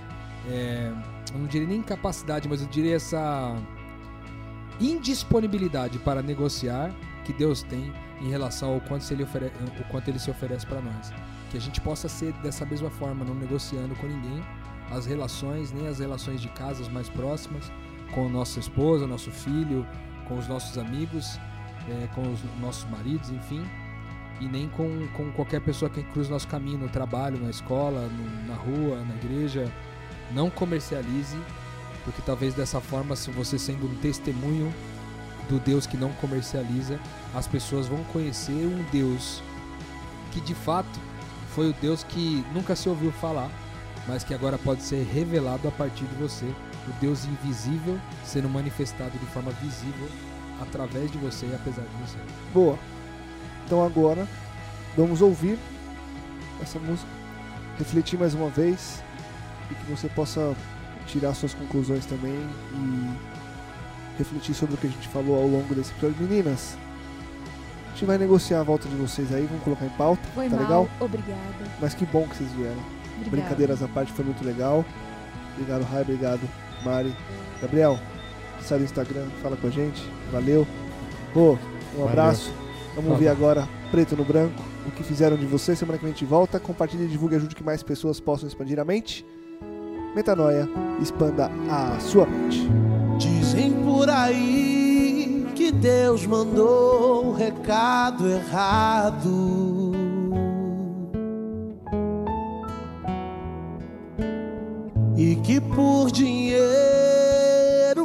[0.48, 0.92] é,
[1.34, 3.54] eu não diria nem incapacidade, mas eu diria essa
[4.80, 10.18] indisponibilidade para negociar que Deus tem em relação ao quanto, ele, ofere- o quanto ele
[10.18, 11.12] se oferece para nós.
[11.50, 14.42] Que a gente possa ser dessa mesma forma, não negociando com ninguém
[14.90, 17.70] as relações, nem as relações de casas mais próximas,
[18.12, 19.86] com nossa esposa, nosso filho,
[20.28, 21.38] com os nossos amigos,
[21.88, 23.62] eh, com os nossos maridos, enfim,
[24.40, 28.48] e nem com, com qualquer pessoa que cruza nosso caminho no trabalho, na escola, no-
[28.48, 29.72] na rua, na igreja.
[30.32, 31.38] Não comercialize,
[32.04, 34.72] porque talvez dessa forma, se você sendo um testemunho
[35.48, 36.98] do Deus que não comercializa,
[37.34, 39.42] as pessoas vão conhecer um Deus
[40.32, 41.00] que de fato
[41.54, 43.48] foi o Deus que nunca se ouviu falar,
[44.08, 46.44] mas que agora pode ser revelado a partir de você.
[46.46, 50.08] O Deus invisível sendo manifestado de forma visível
[50.60, 52.18] através de você e apesar de você.
[52.52, 52.78] Boa.
[53.64, 54.28] Então agora
[54.96, 55.58] vamos ouvir
[56.60, 57.08] essa música,
[57.78, 59.02] refletir mais uma vez
[59.70, 60.54] e que você possa
[61.06, 62.34] tirar suas conclusões também
[62.72, 63.10] e
[64.18, 66.16] refletir sobre o que a gente falou ao longo desse episódio.
[66.20, 66.76] Meninas,
[67.86, 70.56] a gente vai negociar a volta de vocês aí, vamos colocar em pauta, Foi tá
[70.56, 70.88] mal, legal?
[71.00, 71.40] obrigada.
[71.80, 72.76] Mas que bom que vocês vieram.
[73.16, 73.30] Obrigada.
[73.30, 74.84] Brincadeiras à parte, foi muito legal.
[75.54, 76.40] Obrigado, Rai, obrigado,
[76.84, 77.14] Mari.
[77.62, 77.98] Gabriel,
[78.60, 80.02] sai do Instagram, fala com a gente.
[80.32, 80.66] Valeu.
[81.32, 81.56] Rô, um
[81.98, 82.08] Valeu.
[82.08, 82.52] abraço.
[82.96, 83.30] Vamos Tá ouvir bom.
[83.32, 85.76] agora Preto no Branco, o que fizeram de você.
[85.76, 86.58] Semana que vem a gente volta.
[86.58, 89.24] Compartilhe, divulgue, ajude que mais pessoas possam expandir a mente.
[90.14, 90.68] Metanoia,
[91.02, 92.70] expanda a sua mente.
[93.18, 99.92] Dizem por aí que Deus mandou o recado errado.
[105.16, 106.64] E que por dinheiro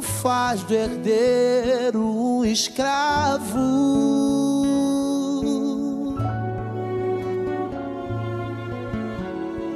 [0.01, 3.59] faz do herdeiro um escravo.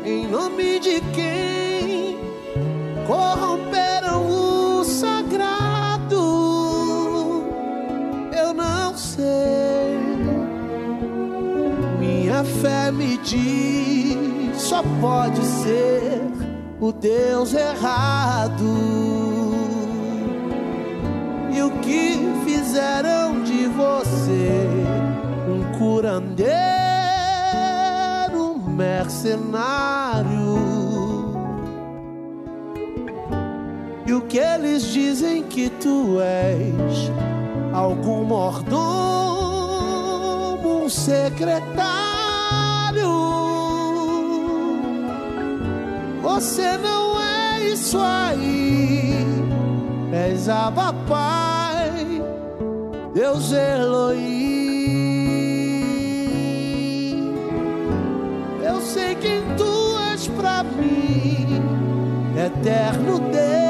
[0.03, 1.42] Em nome de quem
[3.13, 6.25] corromperam o sagrado.
[8.35, 9.99] Eu não sei.
[11.99, 16.21] Minha fé me diz só pode ser
[16.79, 18.63] o Deus errado.
[21.51, 24.67] E o que fizeram de você
[25.47, 26.47] um curandeiro,
[28.55, 30.42] um mercenário?
[34.13, 37.11] O que eles dizem que tu és?
[37.73, 38.83] Algum mordomo,
[40.83, 41.83] um secretário?
[46.21, 49.25] Você não é isso aí,
[50.11, 52.21] és Abba Pai,
[53.13, 54.53] Deus Elohim.
[58.63, 61.13] Eu sei quem tu és pra mim
[62.37, 63.62] eterno Deus,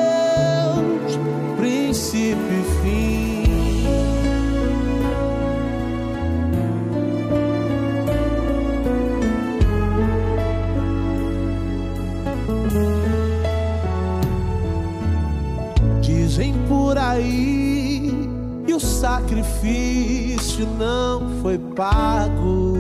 [19.04, 22.78] sacrifício não foi pago.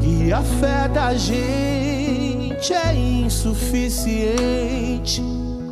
[0.00, 4.32] E a fé da gente é insuficiente.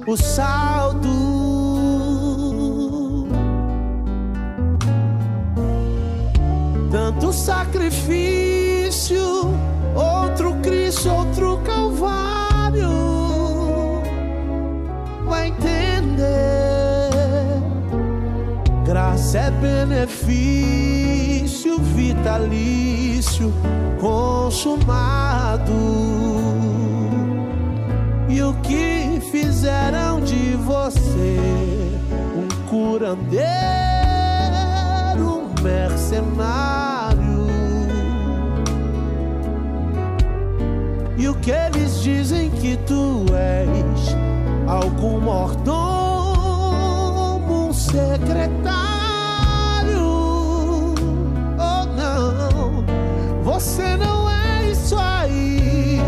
[0.06, 1.08] O saldo.
[6.90, 9.18] Tanto sacrifício,
[9.94, 12.29] outro Cristo, outro Calvário.
[19.32, 21.30] É benefício
[21.78, 23.52] vitalício
[24.00, 25.72] consumado.
[28.28, 31.38] E o que fizeram de você
[32.36, 33.44] um curandeiro,
[35.28, 37.46] um mercenário?
[41.16, 44.16] E o que eles dizem que tu és?
[44.66, 45.78] Algum mordomo,
[47.68, 48.59] um secretário?
[53.60, 56.00] Você não é isso aí.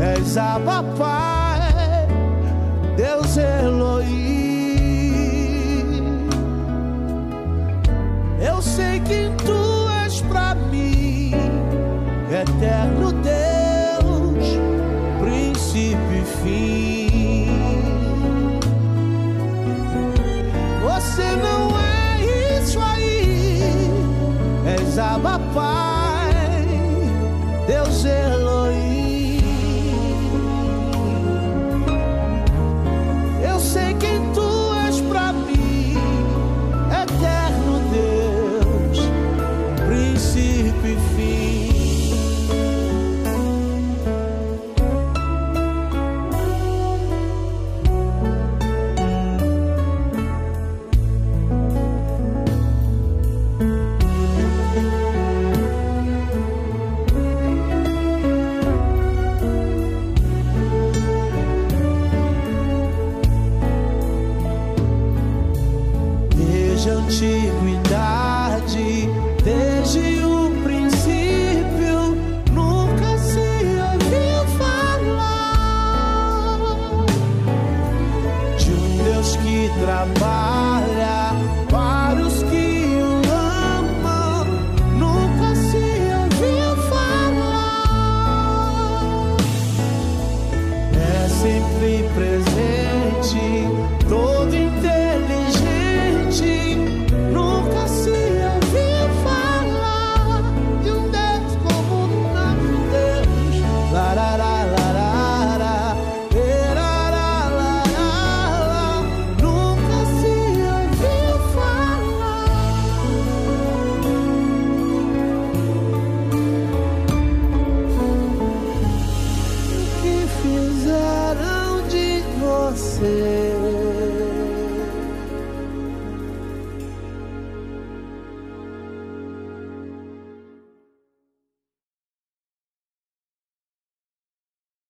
[0.00, 2.08] És Abba Pai,
[2.96, 4.64] Deus Elohim.
[8.40, 11.32] Eu sei quem tu és pra mim,
[12.30, 12.93] eterno